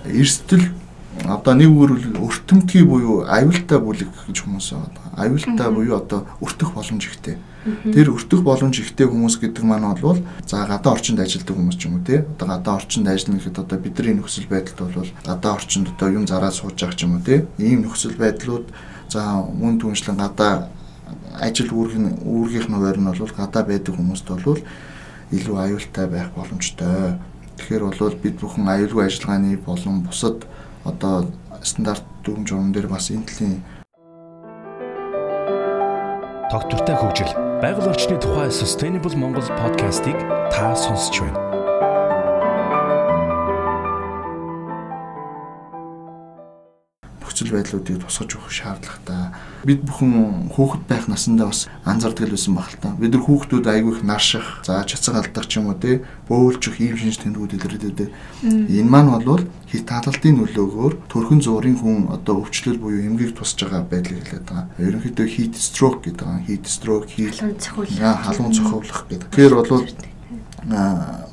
Эрсдэл 0.05 0.65
одоо 1.25 1.53
нэг 1.53 1.69
үгээр 1.69 2.19
өртөмтгий 2.19 2.83
буюу 2.83 3.27
аюултай 3.27 3.79
бүлэг 3.79 4.07
гэж 4.27 4.37
хүмүүс 4.43 4.67
байгаа. 4.71 5.07
Аюултай 5.17 5.69
буюу 5.71 5.95
одоо 5.97 6.25
өртөх 6.39 6.73
боломж 6.73 7.03
ихтэй. 7.09 7.37
Тэр 7.83 8.15
өртөх 8.15 8.39
боломж 8.39 8.79
ихтэй 8.79 9.07
хүмүүс 9.09 9.35
гэдэг 9.43 9.63
маань 9.67 9.99
бол 9.99 10.23
за 10.47 10.63
гадаа 10.63 10.95
орчинд 10.95 11.19
ажилладаг 11.19 11.55
хүмүүс 11.55 11.75
ч 11.75 11.91
юм 11.91 11.99
уу 11.99 12.07
тий. 12.07 12.23
Одоо 12.23 12.47
гадаа 12.47 12.75
орчинд 12.79 13.07
ажиллана 13.11 13.39
гэхэд 13.39 13.59
одоо 13.59 13.77
бидний 13.79 14.15
нөхцөл 14.15 14.47
байдалд 14.47 14.95
бол 14.95 15.11
гадаа 15.27 15.51
орчинд 15.59 15.87
одоо 15.91 16.07
юм 16.07 16.23
зараа 16.23 16.51
сууж 16.55 16.79
байгаа 16.79 16.95
ч 16.95 17.03
юм 17.03 17.19
уу 17.19 17.25
тий. 17.25 17.43
Ийм 17.59 17.83
нөхцөл 17.83 18.15
байдлууд 18.15 18.71
за 19.11 19.43
мөн 19.43 19.75
түншлэн 19.81 20.15
гадаа 20.15 20.71
ажил 21.35 21.71
үүргийн 21.73 22.23
үүргийнх 22.23 22.69
нь 22.69 22.79
байр 22.79 22.99
нь 22.99 23.11
бол 23.11 23.33
гадаа 23.35 23.63
байдаг 23.67 23.93
хүмүүст 23.95 24.27
бол 24.29 24.61
илүү 25.31 25.57
аюултай 25.57 26.07
байх 26.07 26.31
боломжтой. 26.35 27.19
Тэгэхээр 27.57 27.83
бол 27.85 28.15
бид 28.23 28.35
бүхэн 28.39 28.67
аюулгүй 28.67 29.05
ажиллагааны 29.05 29.57
болон 29.65 30.01
бусад 30.01 30.47
одоо 30.85 31.29
стандарт 31.61 32.03
дүрм 32.23 32.47
журам 32.47 32.71
дээр 32.71 32.87
бас 32.87 33.11
энэ 33.11 33.27
төрлийн 33.27 33.59
тогтвортой 36.49 36.95
хөгжил 36.95 37.31
байгаль 37.61 37.91
орчны 37.91 38.17
тухай 38.17 38.49
Sustainable 38.49 39.15
Монгол 39.15 39.45
подкастыг 39.59 40.17
та 40.49 40.73
сонсч 40.75 41.19
байна. 41.21 41.48
Нөхцөл 47.49 47.81
байдлуудыг 47.81 48.05
тусгаж 48.05 48.29
өгөх 48.37 48.51
шаардлагатай. 48.53 49.33
Бид 49.65 49.81
бүхэн 49.83 50.53
хүүхэд 50.53 50.83
байх 50.87 51.05
насндаа 51.09 51.49
бас 51.49 51.67
анзаардаг 51.83 52.29
байсан 52.29 52.55
баг 52.55 52.69
л 52.69 52.77
та. 52.77 52.93
Бид 52.95 53.11
нар 53.13 53.25
хүүхдүүд 53.25 53.65
айгүй 53.65 53.93
их 53.97 54.03
нарших, 54.05 54.61
за 54.63 54.83
чацаг 54.85 55.15
алдах 55.17 55.47
ч 55.49 55.57
юм 55.57 55.73
уу 55.73 55.77
те, 55.77 56.05
бөөлжих 56.29 56.79
ийм 56.79 56.97
шинж 56.97 57.17
тэмдгүүд 57.25 57.57
илэрдэг. 57.57 58.09
Энэ 58.45 58.89
маань 58.89 59.17
бол 59.25 59.43
хит 59.67 59.85
таалалтын 59.89 60.37
нөлөөгөөр 60.37 60.93
төрхөн 61.09 61.41
зуурын 61.41 61.77
хүн 61.77 62.13
одоо 62.13 62.45
өвчлөл 62.45 62.79
буюу 62.79 63.01
эмгэг 63.01 63.35
тусаж 63.35 63.65
байгаа 63.65 63.83
байдлыг 63.89 64.23
хэлээд 64.23 64.45
байгаа. 64.45 64.65
Ерөнхийдөө 64.77 65.27
heat 65.27 65.53
stroke 65.57 66.05
гэдэг 66.05 66.25
байгаа. 66.25 66.45
Heat 66.47 66.65
stroke, 66.69 67.09
heat 67.09 67.35
халуун 67.37 68.53
цохиулах 68.53 69.05
гэдэг. 69.09 69.29
Тэгэхээр 69.33 69.55
бол 69.57 69.85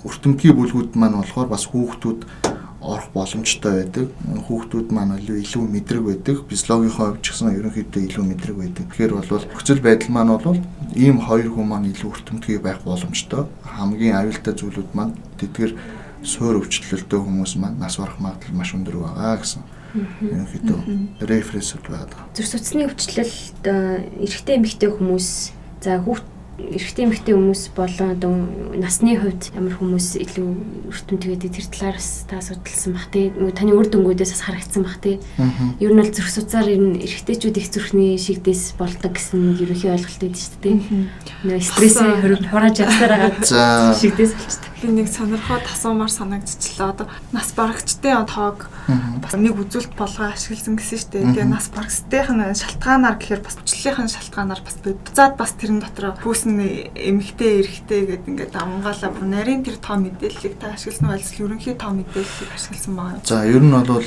өртөмтгий 0.07 0.53
бүлгүүд 0.55 0.97
маань 0.97 1.19
болохоор 1.21 1.49
бас 1.51 1.67
хүүхдүүд 1.69 2.56
орох 2.87 3.11
боломжтой 3.11 3.73
байдаг. 3.83 4.07
Хүүхдүүд 4.47 4.89
маань 4.95 5.19
илүү 5.19 5.65
мэдрэг 5.67 6.03
байдаг. 6.07 6.37
Физиологийн 6.47 6.95
хувьд 6.95 7.21
ч 7.21 7.35
гэсэн 7.35 7.59
ерөнхийдөө 7.59 8.03
илүү 8.07 8.25
мэдрэг 8.31 8.57
байдаг. 8.57 8.85
Тэгэхээр 8.95 9.13
бол 9.19 9.45
нөхцөл 9.51 9.83
байдал 9.83 10.15
маань 10.15 10.33
бол 10.39 10.61
ийм 10.95 11.19
хоёр 11.19 11.51
хүн 11.51 11.67
маань 11.67 11.91
илүү 11.91 12.11
өртөмтгий 12.15 12.59
байх 12.63 12.81
боломжтой. 12.87 13.51
Хамгийн 13.67 14.15
аюултай 14.15 14.55
зүйлүүд 14.55 14.91
маань 14.95 15.19
тэдгэр 15.43 15.75
суур 16.23 16.63
өвчлөлтөө 16.63 17.21
хүмүүс 17.27 17.53
маань 17.59 17.79
нас 17.83 17.99
барах 17.99 18.19
магадлал 18.23 18.57
маш 18.57 18.75
өндөр 18.75 19.03
байгаа 19.03 19.37
гэсэн 19.43 19.63
ерөнхийдөө 19.97 20.79
референсүүд 21.23 21.85
байгаа. 21.87 22.23
Зүрх 22.35 22.51
судасны 22.51 22.87
өвчлөлт 22.87 23.65
эрэгтэй 23.67 24.55
эмэгтэй 24.59 24.91
хүмүүс 24.91 25.29
за 25.83 26.01
хүүхд 26.03 26.36
эрэгтэй 26.57 27.05
эмэгтэй 27.05 27.35
хүмүүс 27.37 27.63
болон 27.77 28.17
одоо 28.17 28.33
насны 28.81 29.13
хувьд 29.21 29.53
ямар 29.53 29.77
хүмүүс 29.77 30.17
илүү 30.25 30.49
өртөмт 30.89 31.21
тэгээд 31.29 31.53
тэр 31.53 31.67
талаараас 31.69 32.25
та 32.25 32.41
судалсан 32.41 32.97
бах 32.97 33.13
тий 33.13 33.29
таны 33.53 33.77
үр 33.77 33.85
дүнгуудээс 33.93 34.33
бас 34.33 34.45
харагдсан 34.49 34.83
бах 34.89 34.97
тий 35.05 35.21
ер 35.37 35.93
нь 35.93 36.01
бол 36.01 36.09
зүрх 36.09 36.33
судсаар 36.33 36.73
ер 36.73 36.81
нь 36.81 36.97
эрэгтэйчүүд 37.05 37.61
их 37.61 37.69
зүрхний 37.69 38.17
шигдээс 38.17 38.81
болдог 38.81 39.13
гэсэн 39.13 39.61
ерөнхий 39.61 39.93
ойлголт 39.93 40.17
байдаг 40.17 40.41
шүү 40.41 40.61
дээ 40.65 40.77
тий 40.81 41.05
нөө 41.45 41.61
стрессээ 41.61 42.49
хурааж 42.49 42.77
явсаар 42.81 43.13
байгаа 43.45 43.93
шигдээс 44.01 44.33
болчтой 44.33 44.76
би 44.83 44.89
нэг 44.93 45.09
сонирхоод 45.09 45.65
асуумаар 45.73 46.13
санагдчихлаа. 46.13 46.93
Одоо 46.93 47.07
нас 47.33 47.53
барагчдын 47.57 48.27
тоог 48.29 48.69
бас 49.23 49.33
нэг 49.33 49.57
үзүүлэлт 49.57 49.97
болгоо 49.97 50.33
ашигласан 50.33 50.77
гэсэн 50.77 50.99
шүү 51.01 51.11
дээ. 51.13 51.25
Тэгээ 51.33 51.49
нас 51.49 51.73
барагчдын 51.73 52.53
шалтгаанаар 52.53 53.17
гэхээр 53.17 53.41
бас 53.41 53.57
члэлийн 53.65 54.11
шалтгаанаар 54.13 54.61
бас 54.61 54.77
буцаад 54.85 55.35
бас 55.41 55.53
тэрэн 55.57 55.81
дотор 55.81 56.21
хүүснэ 56.21 56.93
эмэгтэй 56.93 57.65
эрэхтэй 57.65 58.01
гэдэг 58.05 58.29
ингээд 58.29 58.55
амгаалаа 58.57 59.11
бүр 59.17 59.25
нарийн 59.25 59.65
тэр 59.65 59.81
тоо 59.81 59.97
мэдээллийг 59.97 60.61
та 60.61 60.77
ашигласан 60.77 61.09
байлс 61.09 61.33
ерөнхий 61.41 61.75
тоо 61.75 61.93
мэдээллийг 61.97 62.51
ашигласан 62.53 62.95
байгаа. 62.97 63.21
За 63.25 63.49
ер 63.49 63.65
нь 63.65 63.73
бол 63.73 64.05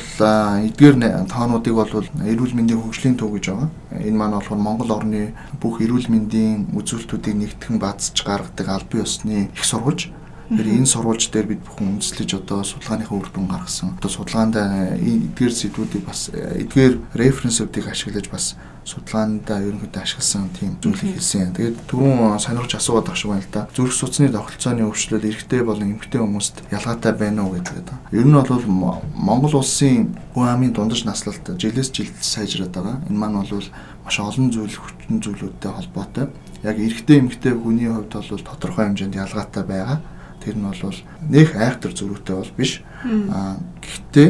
эдгээр 0.69 0.95
тоонуудыг 1.25 1.73
бол 1.73 1.93
эрүүл 1.97 2.53
мэндийн 2.53 2.81
хөгжлийн 2.81 3.17
төв 3.17 3.33
гэж 3.33 3.45
байгаа. 3.49 3.69
Энэ 4.05 4.17
маань 4.17 4.37
болохоор 4.37 4.61
Монгол 4.61 4.91
орны 4.93 5.33
бүх 5.57 5.81
эрүүл 5.81 6.13
мэндийн 6.13 6.69
үзүүлэлтүүдийг 6.77 7.35
нэгтгэн 7.35 7.81
баазч 7.81 8.21
гаргадаг 8.21 8.67
албан 8.69 9.01
ёсны 9.01 9.49
их 9.49 9.65
сурвалж 9.65 10.13
Тэр 10.49 10.65
энэ 10.65 10.89
сурвалж 10.89 11.29
дээр 11.29 11.45
бид 11.53 11.61
бүхэн 11.61 12.01
үндэслэж 12.01 12.41
одоо 12.41 12.65
судалгааныхаа 12.65 13.21
үр 13.21 13.29
дүн 13.29 13.45
гаргасан. 13.45 13.93
Одоо 14.01 14.09
судалгаанд 14.09 14.57
эдгээр 14.97 15.53
сэдвүүдийг 15.53 16.03
бас 16.09 16.33
эдгээр 16.33 16.93
референсүүдийг 17.13 17.85
ашиглаж 17.85 18.33
бас 18.33 18.57
судалгаанда 18.81 19.61
ерөнхийдөө 19.61 20.01
ашигласан 20.01 20.49
тийм 20.57 20.81
зүйлийг 20.81 21.21
хэлсэн. 21.21 21.53
Тэгээд 21.53 21.77
түрүүн 21.85 22.41
сонирхож 22.41 22.73
асууад 22.73 23.05
байх 23.05 23.21
шиг 23.21 23.29
байна 23.29 23.45
л 23.45 23.53
да. 23.53 23.67
Зүрх 23.77 23.93
судасны 23.93 24.33
тогтолцооны 24.33 24.89
өвчлөл 24.89 25.29
эрэгтэй 25.29 25.61
болон 25.61 25.93
эмэгтэй 25.93 26.17
хүмүүст 26.17 26.55
ялгаатай 26.73 27.13
байна 27.13 27.45
уу 27.45 27.53
гэдэг. 27.53 27.85
Ер 28.09 28.25
нь 28.25 28.33
бол 28.33 28.65
Монгол 29.13 29.61
улсын 29.61 30.17
хүн 30.33 30.49
амын 30.49 30.73
дундаж 30.73 31.05
наслалт 31.05 31.45
жилээс 31.45 31.93
жилд 31.93 32.17
сайжраад 32.25 32.73
байгаа. 32.73 32.97
Энэ 33.05 33.19
маань 33.21 33.37
бол 33.45 33.69
маш 34.01 34.17
олон 34.17 34.49
зүйл 34.49 34.73
хүчин 34.73 35.21
зүйлүүдтэй 35.21 35.69
холбоотой. 35.69 36.33
Яг 36.65 36.81
эрэгтэй 36.81 37.21
эмэгтэй 37.21 37.53
хүний 37.53 37.93
хувьд 37.93 38.17
бол 38.17 38.41
тодорхой 38.41 38.89
хэмжээнд 38.89 39.21
ялгаатай 39.21 39.63
байгаа. 39.63 40.01
Тэр 40.43 40.55
нь 40.57 40.65
бол 40.65 40.95
нөх 41.29 41.49
айхтар 41.55 41.91
зөрүүтэй 41.93 42.35
бол 42.35 42.51
биш. 42.57 42.81
Аа 43.05 43.59
гэхдээ 43.81 44.29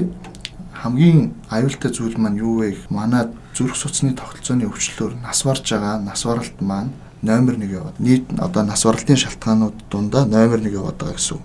хамгийн 0.80 1.34
аюултай 1.50 1.92
зүйл 1.92 2.18
маань 2.18 2.40
юу 2.40 2.64
вэ 2.64 2.78
манай 2.90 3.28
зүрх 3.54 3.76
судасны 3.76 4.16
тогтолцооны 4.16 4.66
өвчлөлөөр 4.72 5.20
нас 5.20 5.44
барж 5.44 5.68
байгаа 5.68 6.00
нас 6.00 6.24
баралт 6.24 6.62
маань 6.62 6.96
номер 7.22 7.60
1 7.60 7.68
яваад 7.68 8.00
нийт 8.00 8.26
одоо 8.40 8.64
нас 8.64 8.86
баралтын 8.86 9.20
шалтгаанууд 9.20 9.76
дундаа 9.92 10.26
номер 10.26 10.64
1 10.64 10.72
яваад 10.72 10.98
байгаа 10.98 11.20
гэсэн 11.20 11.36
үг. 11.36 11.44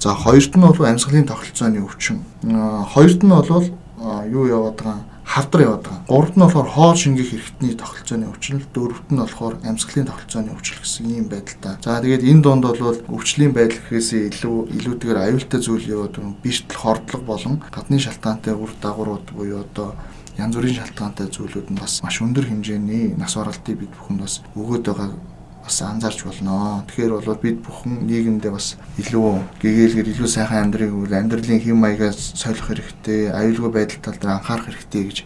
За 0.00 0.14
хоёрт 0.14 0.56
нь 0.56 0.64
бол 0.64 0.80
амьсгалын 0.80 1.28
тогтолцооны 1.28 1.84
өвчин. 1.84 2.24
Хоёрт 2.42 3.20
нь 3.22 3.28
бол 3.28 3.68
юу 4.24 4.44
яваад 4.48 4.76
байгаа 4.80 5.09
хавдар 5.30 5.60
яваад 5.62 5.82
байгаа. 5.86 6.02
Гуравт 6.10 6.34
нь 6.34 6.42
болохоор 6.42 6.68
хоол 6.74 6.98
шингэх 6.98 7.30
хэрэгтний 7.30 7.74
тогтолцооны 7.78 8.26
өвчин, 8.26 8.58
дөрөвт 8.74 9.08
нь 9.14 9.22
болохоор 9.22 9.54
амьсгалын 9.62 10.10
тогтолцооны 10.10 10.50
өвчин 10.50 10.76
гэсэн 10.82 11.06
ийм 11.06 11.26
байдалтай. 11.30 11.78
За 11.78 12.02
тэгээд 12.02 12.26
энэ 12.26 12.42
донд 12.42 12.66
бол 12.66 12.98
өвчлийн 13.14 13.54
байдал 13.54 13.78
гэхээсээ 13.78 14.34
илүү 14.34 14.56
илүүтэйгээр 14.74 15.22
аюултай 15.22 15.60
зүйл 15.62 15.86
яваад 15.86 16.18
биштэл 16.42 16.82
хордлого 16.82 17.22
болон 17.30 17.54
гадны 17.70 18.02
шалтгаантай 18.02 18.54
үр 18.58 18.74
дагаврууд 18.82 19.26
буюу 19.30 19.62
одоо 19.62 19.94
янз 20.34 20.56
бүрийн 20.56 20.78
шалтгаантай 20.82 21.26
зүйлүүд 21.30 21.68
нь 21.70 21.78
бас 21.78 22.02
маш 22.02 22.16
өндөр 22.24 22.50
хэмжээний 22.50 23.14
нас 23.14 23.38
баралтыг 23.38 23.76
бид 23.78 23.92
бүхэнд 23.94 24.20
бас 24.24 24.34
өгөөд 24.58 24.84
байгааг 24.88 25.12
бас 25.62 25.82
анзаарч 25.82 26.24
болно. 26.24 26.84
Тэгэхээр 26.88 27.12
бол 27.14 27.38
бид 27.40 27.58
бүхэн 27.62 28.06
нийгэмдээ 28.08 28.52
бас 28.52 28.76
илүү 28.98 29.60
гэгээлгэр 29.62 30.10
илүү 30.12 30.28
сайхан 30.28 30.70
амьдрыг 30.70 30.92
үйл 30.92 31.14
амьдралын 31.14 31.60
хэм 31.60 31.78
маягаа 31.78 32.12
солих 32.16 32.66
хэрэгтэй, 32.66 33.30
аюулгүй 33.30 33.70
байдал 33.70 34.00
тал 34.02 34.18
дээр 34.18 34.34
анхаарах 34.40 34.66
хэрэгтэй 34.68 35.02
гэж 35.06 35.18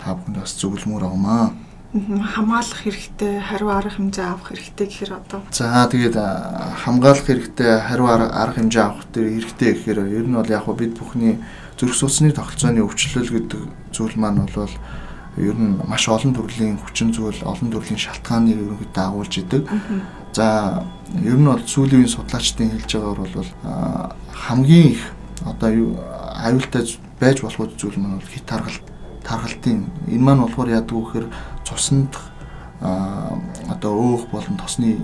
та 0.00 0.16
бүхэнд 0.16 0.40
бас 0.40 0.52
зөвлөмөр 0.58 1.04
авмаа 1.06 1.52
хамгаалах 1.94 2.82
хэрэгтэй, 2.82 3.38
хариу 3.38 3.70
арга 3.70 3.94
хэмжээ 3.94 4.26
авах 4.26 4.50
хэрэгтэй 4.50 4.86
гэхээр 4.90 5.12
одоо. 5.14 5.46
За 5.54 5.86
тэгээд 5.86 6.18
хамгаалах 6.82 7.22
хэрэгтэй, 7.22 7.70
хариу 7.86 8.10
арга 8.10 8.58
хэмжээ 8.58 8.82
авах 8.82 9.06
хэрэгтэй 9.14 9.70
гэхээр 9.78 9.98
ер 10.10 10.26
нь 10.26 10.34
бол 10.34 10.50
яг 10.50 10.66
бид 10.74 10.98
бүхний 10.98 11.38
зүрх 11.78 11.94
судасны 11.94 12.34
тогтолцооны 12.34 12.82
өвчлөл 12.82 13.30
гэдэг 13.30 13.94
зүйл 13.94 14.18
маань 14.18 14.42
бол 14.42 14.74
ер 15.36 15.54
нь 15.54 15.78
маш 15.86 16.08
олон 16.08 16.34
төрлийн 16.34 16.78
хүчин 16.78 17.10
зүйл, 17.10 17.42
олон 17.42 17.70
төрлийн 17.70 17.98
шалтгааныг 17.98 18.54
ерөнхийдөө 18.54 19.04
агуулж 19.04 19.34
идэг. 19.38 19.62
За 20.32 20.86
ер 21.22 21.38
нь 21.38 21.46
бол 21.46 21.62
сүүлийн 21.62 22.06
судлаачдын 22.06 22.70
хэлж 22.70 22.90
байгаагаар 22.94 23.32
бол 23.34 23.50
хамгийн 24.30 24.94
их 24.94 25.02
одоо 25.42 25.98
аюултай 26.38 26.86
байж 27.20 27.42
болох 27.42 27.74
зүйл 27.76 27.98
маань 27.98 28.18
бол 28.18 28.30
хит 28.30 28.46
таргалт 28.46 28.84
таргалтын 29.24 29.90
энэ 30.06 30.22
маань 30.22 30.42
болохоор 30.44 30.70
яадаг 30.70 30.92
вэ 30.92 31.02
гэхээр 31.02 31.26
цуснд 31.64 32.12
одоо 32.80 33.92
өөх 33.96 34.28
болон 34.30 34.56
тосны 34.60 35.00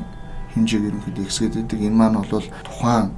хэмжээг 0.55 0.89
ерөнхийдөө 0.89 1.25
ихсгээд 1.27 1.61
идэг. 1.63 1.81
Энэ 1.87 1.97
маань 1.97 2.19
бол 2.21 2.47
тухайн 2.65 3.11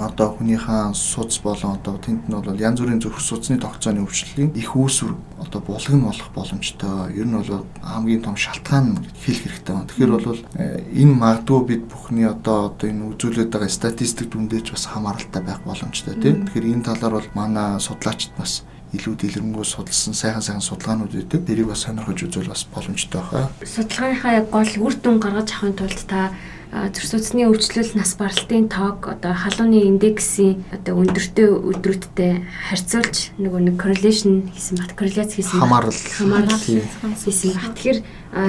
одоо 0.00 0.36
хүнийхээ 0.36 0.94
суц 0.94 1.38
болон 1.42 1.78
одоо 1.78 1.98
тэнд 1.98 2.28
нь 2.28 2.34
бол 2.34 2.60
янз 2.60 2.80
бүрийн 2.80 3.02
зүрх 3.02 3.20
судасны 3.20 3.58
тогтцооны 3.58 4.04
өвчлөлийн 4.04 4.54
их 4.54 4.76
үүсвэр 4.76 5.14
одоо 5.40 5.60
булаг 5.60 5.90
нь 5.90 6.04
болох 6.04 6.30
боломжтой. 6.34 7.14
Ер 7.14 7.26
нь 7.26 7.34
бол 7.34 7.66
хамгийн 7.82 8.22
том 8.22 8.36
шалтгаан 8.36 9.02
хэлэх 9.24 9.50
хэрэгтэй 9.50 9.74
байна. 9.74 9.88
Тэгэхээр 9.90 10.12
бол 10.14 10.38
э, 10.54 10.84
энэ 10.94 11.14
магадгүй 11.14 11.60
бид 11.66 11.82
бүхний 11.90 12.26
одоо 12.28 12.70
одоо 12.70 12.86
энэ 12.86 13.08
үзүүлээд 13.14 13.50
байгаа 13.50 13.70
статистик 13.70 14.30
дүндээж 14.30 14.70
бас 14.70 14.84
хамааралтай 14.86 15.42
байх 15.42 15.60
боломжтой 15.66 16.14
тийм. 16.22 16.46
Тэгэхээр 16.46 16.70
энэ 16.70 16.86
талаар 16.86 17.14
бол 17.18 17.28
манай 17.34 17.80
судлаачид 17.80 18.34
бас 18.38 18.62
илүү 18.94 19.14
дэлгэрэнгүй 19.18 19.66
судалсан 19.66 20.14
сайхан 20.14 20.42
сайхан 20.42 20.62
судалгаанууд 20.62 21.14
үүдэг. 21.18 21.42
Тэрийг 21.50 21.68
бас 21.74 21.82
сонирхож 21.82 22.18
үзвэл 22.22 22.52
бас 22.54 22.62
боломжтой 22.70 23.22
байна. 23.26 23.50
Судалгааныхаа 23.66 24.32
яг 24.38 24.46
гол 24.54 24.70
үр 24.86 24.94
дүн 24.94 25.18
гаргаж 25.18 25.50
авахын 25.50 25.74
тулд 25.74 26.00
та 26.06 26.30
судасны 26.74 27.46
өвчлөл 27.46 27.94
нас 27.94 28.16
баралтын 28.18 28.66
тоог 28.66 29.06
одоо 29.06 29.30
халууны 29.30 29.86
индексийн 29.86 30.64
одоо 30.74 30.98
өндөртэй 31.06 31.46
өдрүүдтэй 31.46 32.42
харьцуулж 32.66 33.30
нөгөө 33.38 33.60
нэг 33.70 33.76
correlation 33.78 34.50
хийсэн 34.50 34.82
бат 34.82 34.92
корреляц 34.98 35.38
хийсэн 35.38 35.54
хамаарал 35.62 35.94
хамаарал 35.94 36.58
хийсэн 36.58 37.54
бат. 37.54 37.78
Тэгэхээр 37.78 37.98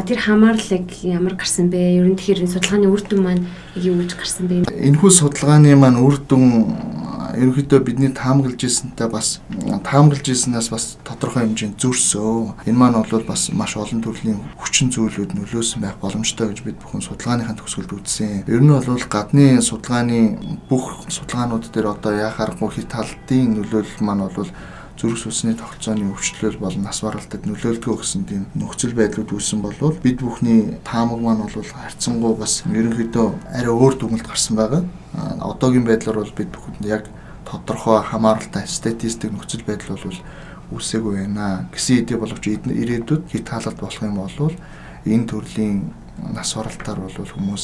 тэр 0.10 0.20
хамаарлыг 0.26 0.90
ямар 1.06 1.38
гарсан 1.38 1.70
бэ? 1.70 2.02
Ер 2.02 2.10
нь 2.10 2.18
тэгэхээр 2.18 2.50
судалгааны 2.50 2.90
үр 2.90 3.02
дүн 3.06 3.22
маань 3.22 3.46
юу 3.78 4.02
гэж 4.02 4.18
гарсан 4.18 4.50
бэ? 4.50 4.66
Энэхүү 4.74 5.12
судалгааны 5.14 5.78
маань 5.78 6.02
үр 6.02 6.18
дүн 6.18 6.74
ерөнхийдөө 7.36 7.80
бидний 7.84 8.12
таамаглаж 8.16 8.64
ирсэнтэй 8.64 9.10
бас 9.12 9.42
таамаглаж 9.84 10.26
ирсэнээс 10.26 10.70
бас 10.72 10.98
тодорхой 11.04 11.44
хэмжээнд 11.44 11.80
зөрсөө. 11.80 12.66
Энэ 12.70 12.80
маань 12.80 13.00
бол 13.00 13.26
бас 13.28 13.52
маш 13.52 13.76
олон 13.76 14.02
төрлийн 14.02 14.40
хүчин 14.58 14.90
зүйлүүд 14.92 15.36
нөлөөсөн 15.36 15.84
байх 15.84 16.00
боломжтой 16.00 16.52
гэж 16.52 16.64
бид 16.64 16.80
бүхэн 16.80 17.04
судалгааныхаа 17.04 17.60
төгсгөлд 17.60 17.92
үзсэн. 17.96 18.48
Ер 18.48 18.62
нь 18.64 18.72
бол 18.72 19.06
гадны 19.12 19.62
судалгааны 19.62 20.20
бүх 20.70 21.08
судалгаанууд 21.12 21.72
дээр 21.72 21.92
одоо 21.94 22.14
яхаарахгүй 22.16 22.70
хит 22.72 22.90
талдын 22.90 23.60
нөлөөлөл 23.60 24.06
маань 24.06 24.32
бол 24.32 24.50
зүрх 24.96 25.20
судасны 25.20 25.56
тогтцооны 25.60 26.08
өвчлөл 26.08 26.56
болон 26.58 26.88
нас 26.88 27.02
баралтад 27.04 27.44
нөлөөлдгөө 27.44 27.96
гэсэн 28.00 28.24
тийм 28.30 28.46
нөхцөл 28.56 28.96
байдлууд 28.96 29.28
үүссэн 29.36 29.60
болвол 29.60 30.00
бид 30.00 30.24
бүхний 30.24 30.80
таамаг 30.88 31.20
маань 31.20 31.44
бол 31.44 31.52
харьцангуй 31.52 32.36
бас 32.40 32.64
ерөнхийдөө 32.64 33.28
арай 33.60 33.74
өөр 33.76 34.00
дүгнэлт 34.00 34.24
гарсан 34.24 34.56
байгаа. 34.56 34.88
Одоогийн 35.44 35.84
байдлаар 35.84 36.24
бол 36.24 36.32
бид 36.32 36.50
бүхэнд 36.56 36.88
яг 36.88 37.12
тодорхой 37.46 38.02
хамааралтай 38.04 38.68
статистик 38.68 39.32
нөхцөл 39.32 39.64
байдал 39.64 39.98
бол 39.98 40.20
үсээгүй 40.76 41.14
байна. 41.22 41.70
Гэсэн 41.72 42.04
хэдий 42.04 42.18
боловч 42.18 42.44
ирээдүйд 42.50 43.30
хит 43.30 43.50
хаалт 43.50 43.80
болох 43.80 44.02
юм 44.02 44.18
бол 44.18 44.54
энэ 45.06 45.30
төрлийн 45.30 45.94
нас 46.34 46.54
баралтаар 46.58 47.00
бол 47.00 47.14
хүмүүс 47.14 47.64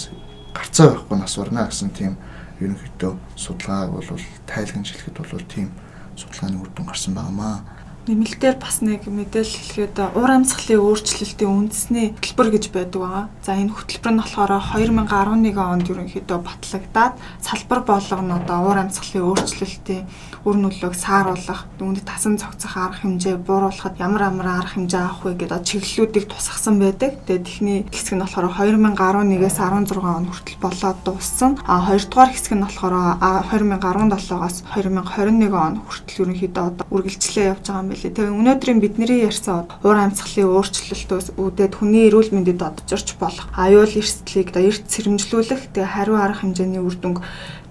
гарцаа 0.54 0.88
байхгүй 0.94 1.18
нас 1.18 1.34
барна 1.38 1.66
гэсэн 1.66 1.90
тийм 1.98 2.14
ерөнхийдөө 2.62 3.14
судалгаа 3.36 3.90
бол 3.90 4.06
тайлгнаж 4.46 4.88
хэлэхэд 4.92 5.18
бол 5.18 5.46
тийм 5.50 5.72
судалгааны 6.16 6.62
үр 6.62 6.70
дүн 6.76 6.86
гарсан 6.86 7.14
байнамаа 7.16 7.66
нэмэлтээр 8.12 8.60
бас 8.60 8.84
нэг 8.84 9.08
мэдээлэл 9.08 9.56
хэлэхэд 9.56 9.96
уур 10.20 10.32
амьсгалын 10.36 10.84
өөрчлөлтийн 10.84 11.48
үндэсний 11.48 12.12
хөтөлбөр 12.12 12.48
гэж 12.52 12.66
байдаг 12.76 13.00
байгаа. 13.00 13.26
За 13.40 13.56
энэ 13.56 13.72
хөтөлбөр 13.72 14.12
нь 14.12 14.20
болохоор 14.20 14.52
2011 14.76 15.56
онд 15.56 15.88
ерөнхийдөө 15.88 16.40
батлагдаад 16.44 17.16
салбар 17.40 17.82
болгоно 17.88 18.44
одоо 18.44 18.58
уур 18.68 18.78
амьсгалын 18.84 19.32
өөрчлөлтийн 19.32 20.04
үр 20.44 20.58
нөлөөг 20.58 20.96
сааруулах, 20.98 21.70
үүнд 21.78 22.02
тасан 22.02 22.42
цогцох 22.42 22.76
арга 22.78 23.06
хэмжээ 23.06 23.38
бууруулахад 23.38 24.02
ямар 24.02 24.28
ямар 24.28 24.66
арга 24.66 24.76
хэмжээ 24.76 25.02
авах 25.02 25.22
вэ 25.26 25.46
гэдэг 25.46 25.62
чиглэлүүдийг 25.62 26.26
тусгасан 26.28 26.82
байдаг. 26.82 27.22
Тэгээд 27.30 27.46
техний 27.46 27.80
хэсэг 27.94 28.18
нь 28.18 28.24
болохоор 28.26 28.50
2011-ээс 28.58 29.58
16 29.62 30.02
он 30.02 30.26
хүртэл 30.28 30.58
болоод 30.58 30.98
дууссан. 31.06 31.52
А 31.70 31.86
хоёрдугаар 31.86 32.32
хэсэг 32.34 32.54
нь 32.58 32.66
болохоор 32.66 32.96
2017-оос 33.54 34.56
2021 34.74 35.54
он 35.54 35.76
хүртэл 35.86 36.22
ерөнхийдөө 36.26 36.64
одоо 36.66 36.86
үргэлжлээ 36.90 37.46
явж 37.54 37.66
байгаа 37.70 37.84
юм 37.86 37.90
билээ. 37.94 38.16
Тэгээ 38.18 38.38
өнөөдрийн 38.42 38.80
бидний 38.82 39.22
ярьсан 39.22 39.70
уур 39.84 39.98
амьсгалын 39.98 40.50
өөрчлөлтөөс 40.58 41.28
үүдээд 41.38 41.74
хүний 41.78 42.10
эрүүл 42.10 42.34
мэндэд 42.34 42.62
одчорч 42.62 43.16
болох 43.22 43.48
аюул 43.54 43.94
эрсдлийг 43.94 44.50
эрт 44.56 44.86
сэрэмжлүүлэх 44.88 45.74
тэгээ 45.76 45.94
хариу 45.96 46.18
арга 46.18 46.42
хэмжээний 46.42 46.82
үр 46.82 46.96
дүнг 46.96 47.20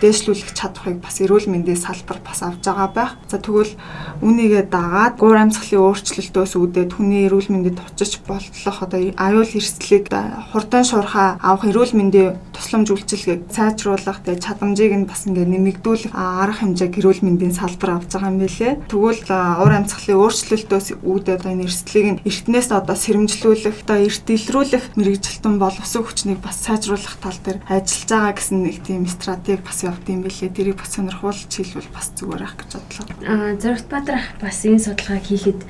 дээшлүүлэх 0.00 0.50
чадварыг 0.56 0.98
бас 1.04 1.20
эрүүл 1.20 1.46
мэндийн 1.52 1.76
салбар 1.76 2.18
бас 2.24 2.40
авж 2.42 2.64
байгаа 2.64 2.88
байх. 2.90 3.12
За 3.28 3.38
тэгвэл 3.38 3.76
үнийгээ 4.24 4.64
дагаад 4.72 5.20
гуур 5.20 5.38
амьсгалын 5.38 5.84
өөрчлөлтөөс 5.84 6.52
үүдээд 6.56 6.90
хүний 6.96 7.28
эрүүл 7.28 7.48
мэндэд 7.52 7.78
очиж 7.80 8.20
болтлох 8.24 8.78
одоо 8.84 9.00
аюул 9.16 9.52
эрсдлийг 9.52 10.08
хурдан 10.52 10.84
шуурхаа 10.84 11.36
авах 11.40 11.68
эрүүл 11.68 11.96
мэндийн 11.96 12.36
тусламж 12.56 12.88
үйлчилгээг 12.92 13.52
сайжруулах 13.52 14.20
тэгээ 14.24 14.44
чадамжийг 14.44 14.92
нь 14.96 15.08
бас 15.08 15.24
ингээ 15.28 15.48
нэмэгдүүлэх 15.48 16.12
арга 16.12 16.60
хэмжээг 16.60 17.00
эрүүл 17.00 17.24
мэндийн 17.24 17.54
салбар 17.56 18.00
авж 18.00 18.12
байгаа 18.12 18.32
юм 18.32 18.38
билэ. 18.40 18.80
Тэгвэл 18.88 19.24
уур 19.28 19.72
амьсгалын 19.72 20.20
өөрчлөлтөөс 20.20 20.86
үүдээд 21.00 21.48
энэ 21.48 21.64
эрсдлийг 21.64 22.06
нь 22.08 22.22
эртнээс 22.24 22.68
одоо 22.72 22.96
сэрэмжлүүлэх 22.96 23.76
одоо 23.84 23.98
эрт 24.04 24.26
илрүүлэх 24.28 24.84
мэрэгжилтэн 24.96 25.54
боловсон 25.58 26.02
хүчнийг 26.04 26.40
бас 26.44 26.56
сайжруулах 26.64 27.16
тал 27.20 27.38
дээр 27.44 27.58
ажиллаж 27.66 28.08
байгаа 28.10 28.34
гэсэн 28.36 28.58
нэг 28.62 28.76
тийм 28.84 29.04
стратеги 29.08 29.64
бас 29.64 29.78
явд 29.90 30.06
юм 30.06 30.22
бэлээ. 30.22 30.54
Тэрийг 30.54 30.78
бас 30.78 30.94
сонирхуулж 30.94 31.50
хэлвэл 31.50 31.90
бас 31.90 32.14
зүгээр 32.14 32.42
ах 32.46 32.54
гэж 32.56 32.70
бодлоо. 32.78 33.06
Аа 33.26 33.58
Зоригт 33.58 33.88
Баатар 33.90 34.16
ах 34.22 34.28
бас 34.38 34.62
энэ 34.62 34.78
судалгааг 34.78 35.24
хийхэд 35.26 35.60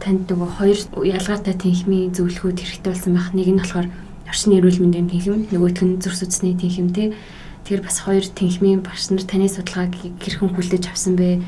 танд 0.00 0.24
нөгөө 0.28 0.50
хоёр 0.60 0.78
ялгаатай 1.00 1.56
тэнхмийн 1.56 2.12
зөвлөхүүд 2.12 2.58
хэрэгтэй 2.60 2.92
болсон 2.92 3.12
байх. 3.16 3.32
Нэг 3.32 3.48
нь 3.52 3.60
болохоор 3.60 3.88
орчны 4.28 4.56
эрүүл 4.56 4.80
мэндийн 4.80 5.08
тэнхим, 5.12 5.48
нөгөөх 5.52 5.80
нь 5.84 6.00
зүрх 6.00 6.16
судасны 6.16 6.56
тэнхим 6.56 6.88
тий. 6.92 7.12
Тэгэхээр 7.68 7.84
бас 7.84 7.98
хоёр 8.00 8.24
тэнхмийн 8.24 8.80
багш 8.80 9.12
нар 9.12 9.24
таны 9.28 9.48
судалгааг 9.52 9.92
хэрхэн 10.24 10.50
хүлээж 10.56 10.84
авсан 10.88 11.20
бэ? 11.20 11.44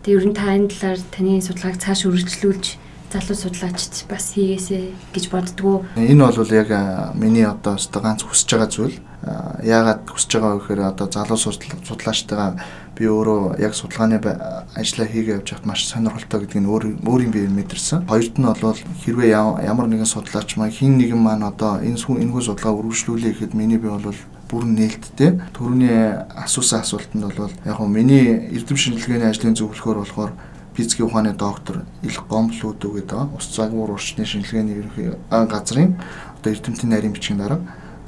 Тэгээ 0.00 0.16
ер 0.16 0.26
нь 0.32 0.36
та 0.36 0.56
энэ 0.56 0.72
талаар 0.72 1.00
таны 1.12 1.44
судалгааг 1.44 1.76
цааш 1.76 2.08
үргэлжлүүлж 2.08 2.66
залуу 3.12 3.36
судлаачд 3.36 4.08
бас 4.08 4.32
хийгээсэ 4.32 5.12
гэж 5.12 5.24
боддгоо. 5.28 5.84
Энэ 6.00 6.32
бол 6.32 6.52
яг 6.56 6.70
миний 7.14 7.44
одоо 7.44 7.76
өстө 7.76 8.00
ганц 8.00 8.24
хүсэж 8.24 8.48
байгаа 8.56 8.70
зүйл. 8.72 8.98
Яагаад 9.62 10.08
хүсэж 10.08 10.30
байгаа 10.40 10.52
вэ 10.56 10.60
гэхээр 10.64 10.80
одоо 10.88 11.06
залуу 11.12 11.36
судлаачтайгаа 11.36 12.56
би 12.96 13.04
өөрөө 13.08 13.60
яг 13.60 13.72
судалгааны 13.76 14.16
ажлаа 14.76 15.06
хийгээ 15.06 15.36
явж 15.40 15.48
байхад 15.52 15.68
маш 15.68 15.84
сонирхолтой 15.88 16.40
гэдгийг 16.44 16.68
өөр 16.68 16.84
өөрийн 17.04 17.32
биеэр 17.32 17.52
мэдэрсэн. 17.52 18.08
Хоёрт 18.08 18.36
нь 18.40 18.48
бол 18.48 18.80
хэрвээ 19.04 19.30
ямар 19.64 19.86
нэгэн 19.88 20.08
судлаач 20.08 20.56
маань 20.56 20.72
хин 20.72 20.96
нэгэн 20.96 21.20
маань 21.20 21.44
одоо 21.44 21.80
энэ 21.80 22.00
энэхүү 22.00 22.42
судалгаа 22.42 22.76
үргэлжлүүлээ 22.80 23.32
гэхэд 23.32 23.56
миний 23.56 23.80
бие 23.80 23.92
бол 23.96 24.16
бүрэн 24.52 24.76
нээлттэй. 24.76 25.40
Төрөний 25.56 26.28
асуусан 26.36 26.84
асуултанд 26.84 27.24
бол 27.24 27.48
яг 27.64 27.76
хөө 27.80 27.88
миний 27.88 28.52
эрдэм 28.52 28.76
шинжилгээний 28.76 29.32
ажлын 29.32 29.56
зөвлөхөр 29.56 30.04
болохоор 30.04 30.32
физикийн 30.76 31.08
ухааны 31.08 31.32
доктор 31.34 31.84
Ил 32.02 32.18
Гомлуудуу 32.28 32.92
гэдэг 32.96 33.36
ус 33.36 33.46
загвар 33.54 33.90
уршны 33.90 34.24
шинжилгээний 34.24 34.78
ерөнхий 34.80 35.12
газрын 35.30 35.96
одоо 36.40 36.52
эрдэмтний 36.52 36.90
нарийн 36.90 37.12
бичгийн 37.12 37.38
дарга. 37.38 37.60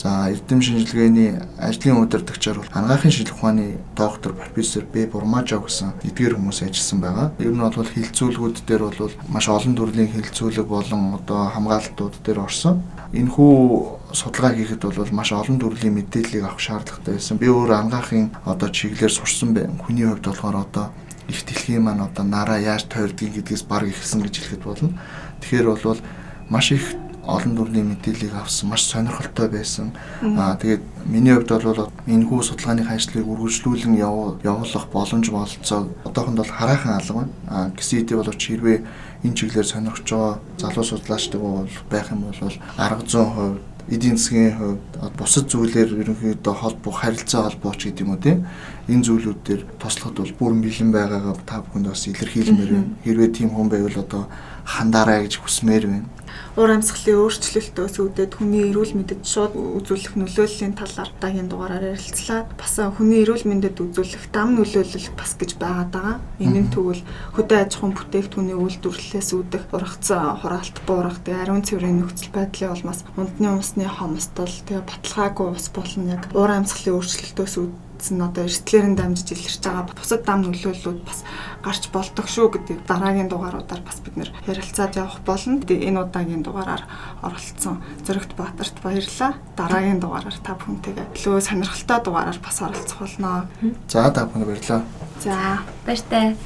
За 0.05 0.29
эрдэм 0.29 0.61
шинжилгээний 0.61 1.39
ажлын 1.57 2.03
удирдагчаар 2.03 2.59
бол 2.59 2.69
анагаахын 2.73 3.11
шинжилгээ 3.11 3.39
ухааны 3.39 3.67
доктор 3.97 4.35
профессор 4.35 4.85
Б 4.85 5.07
Бурмажо 5.07 5.61
гэсэн 5.65 5.97
эдгээр 6.05 6.37
хүмүүс 6.37 6.61
ажилласан 6.61 7.01
байгаа. 7.01 7.33
Ер 7.39 7.57
нь 7.57 7.63
бол 7.63 7.73
хилцүүлгүүд 7.73 8.59
дээр 8.69 8.83
бол 8.91 9.13
маш 9.33 9.49
олон 9.49 9.73
төрлийн 9.73 10.13
хилцүүлэг 10.13 10.67
болон 10.69 11.15
одоо 11.17 11.49
хамгаалтууд 11.57 12.21
дээр 12.21 12.45
орсон. 12.45 12.83
Энэхүү 13.17 14.13
судалгаа 14.13 14.53
хийхэд 14.53 14.83
бол 14.83 15.09
маш 15.15 15.33
олон 15.33 15.57
төрлийн 15.57 15.95
мэдээллийг 15.97 16.45
авах 16.45 16.61
шаардлагатай 16.61 17.15
байсан. 17.17 17.39
Би 17.39 17.49
өөр 17.49 17.73
анагаахын 17.73 18.29
одоо 18.45 18.69
чиглэлээр 18.69 19.15
сурсан 19.15 19.55
байна. 19.55 19.79
Хүний 19.81 20.05
хувьд 20.05 20.27
болохоор 20.27 20.69
одоо 20.69 20.93
их 21.29 21.45
дэлхийн 21.45 21.83
маань 21.83 22.05
одоо 22.05 22.25
нараа 22.25 22.59
яаж 22.59 22.85
тойрдгийг 22.85 23.41
гэдгээс 23.41 23.65
баг 23.65 23.89
ихсэн 23.89 24.23
гэж 24.23 24.35
хэлэхэд 24.39 24.65
болно. 24.65 24.99
Тэгэхээр 25.41 25.67
бол 25.69 26.01
маш 26.49 26.73
их 26.73 26.97
олон 27.27 27.57
төрлийн 27.57 27.89
мэдээллийг 27.89 28.35
авсан 28.37 28.69
маш 28.69 28.85
сонирхолтой 28.85 29.49
байсан. 29.49 29.93
Аа 30.23 30.57
тэгээд 30.61 30.83
миний 31.07 31.33
хувьд 31.33 31.65
бол 31.65 31.89
энэхүү 32.07 32.41
судалгааны 32.45 32.85
ажлыг 32.85 33.25
үргэлжлүүлэн 33.25 33.97
явуулах 33.97 34.87
боломж 34.93 35.31
бололцоо 35.31 35.89
одоохонд 36.05 36.37
бол 36.37 36.53
хараахан 36.53 37.01
алга 37.01 37.15
байна. 37.15 37.33
Аа 37.49 37.69
гэсэн 37.73 38.05
хэдий 38.05 38.17
боловч 38.17 38.43
хэрвээ 38.45 38.79
энэ 39.25 39.37
чиглэлээр 39.37 39.73
сонирхож 39.73 40.05
байгаа 40.05 40.41
залуу 40.61 40.85
судлаачтай 40.85 41.41
бол 41.41 41.69
байх 41.91 42.13
юм 42.13 42.29
бол 42.29 42.53
арга 42.77 43.05
зүйн 43.09 43.31
хувьд 43.33 43.63
эдийн 43.89 44.17
засгийн 44.17 44.57
хувьд 44.57 45.17
бусад 45.17 45.49
зүйлээр 45.49 45.91
ерөнхийдөө 46.01 46.55
холбоо 46.57 46.93
харилцаа 46.93 47.49
холбооч 47.49 47.85
гэдэг 47.85 48.05
юм 48.05 48.13
уу 48.13 48.21
тийм 48.21 48.47
энэ 48.89 49.05
зүйлүүдээр 49.07 49.63
туслахад 49.81 50.17
бол 50.21 50.35
бүр 50.39 50.53
бэлэн 50.65 50.91
байгаагаа 50.93 51.35
та 51.47 51.65
бүхэнд 51.65 51.89
бас 51.89 52.05
илэрхийлмээр 52.09 52.71
байна. 52.73 52.95
Хэрвээ 53.05 53.31
тийм 53.33 53.51
хүн 53.53 53.69
байвал 53.73 53.97
одоо 54.05 54.23
хандаарай 54.65 55.25
гэж 55.25 55.41
хүсмээр 55.41 55.87
байна 55.89 56.09
уур 56.55 56.71
амьсгалын 56.71 57.19
өөрчлөлтөөс 57.19 57.99
үүдээд 57.99 58.33
хүний 58.39 58.71
эрүүл 58.71 58.95
мэндэд 58.95 59.27
шууд 59.27 59.59
үзүүлэх 59.59 60.15
нөлөөллийн 60.15 60.79
талаар 60.79 61.11
дараагийн 61.19 61.51
дугаараар 61.51 61.99
ярилцлаа. 61.99 62.47
Бас 62.55 62.79
хүний 62.79 63.27
эрүүл 63.27 63.43
мэндэд 63.51 63.83
үзүүлэх 63.83 64.31
дам 64.31 64.55
нөлөөлөл 64.55 65.11
бас 65.19 65.35
гэж 65.35 65.59
байгаад 65.59 65.91
байгаа. 65.91 66.17
Энэ 66.39 66.61
нь 66.63 66.71
тэгвэл 66.71 67.03
хөдөө 67.35 67.59
аж 67.59 67.73
ахуйн 67.75 67.95
бүтээгдэхүүний 67.99 68.55
үйлдвэрлэлээс 68.55 69.31
үүдэх 69.35 69.65
ургацсан 69.75 70.39
хураалт 70.39 70.77
буурах, 70.87 71.19
тэгээ 71.27 71.43
ариун 71.43 71.67
цэврийн 71.67 71.99
нөхцөл 71.99 72.31
байдлын 72.31 72.71
улмаас 72.71 73.01
унтны 73.19 73.49
умсны 73.51 73.91
хомсдол, 73.91 74.55
тэгээ 74.71 74.87
баталгаагүй 74.87 75.49
ус 75.59 75.67
болон 75.75 76.07
яг 76.07 76.23
уур 76.39 76.51
амьсгалын 76.55 77.03
өөрчлөлтөөс 77.03 77.55
нь 78.01 78.21
одоо 78.21 78.45
эрсдлээр 78.45 78.87
нь 78.93 78.99
дамжиж 78.99 79.29
илэрч 79.33 79.63
байгаа 79.63 79.95
бусад 79.95 80.23
дам 80.27 80.43
нөлөөллүүд 80.43 81.01
бас 81.07 81.23
гарч 81.65 81.89
болдог 81.95 82.27
шүү 82.29 82.47
гэдэг 82.53 82.79
дараагийн 82.85 83.31
дугааруудаар 83.31 83.83
бас 83.87 83.99
бид 84.05 84.17
нэр 84.19 84.31
ярилцаад 84.47 84.97
явах 84.99 85.21
болно. 85.25 85.63
Энэ 85.65 86.01
удаагийн 86.03 86.43
дугаараар 86.45 86.85
оролцсон 87.23 87.81
Зөрөгт 88.05 88.37
Баатарт 88.37 88.77
баярлалаа. 88.83 89.39
Дараагийн 89.57 90.01
дугаараар 90.03 90.39
та 90.43 90.59
бүхэнтэйгээ 90.59 91.17
илүү 91.17 91.41
сонирхолтой 91.41 91.99
дугаараар 92.05 92.39
бас 92.43 92.59
оролцох 92.61 92.99
болно. 93.01 93.49
За 93.89 94.11
та 94.11 94.27
бүхэнд 94.27 94.47
баярлалаа. 94.49 94.83
За 95.23 95.63
баяртай. 95.87 96.37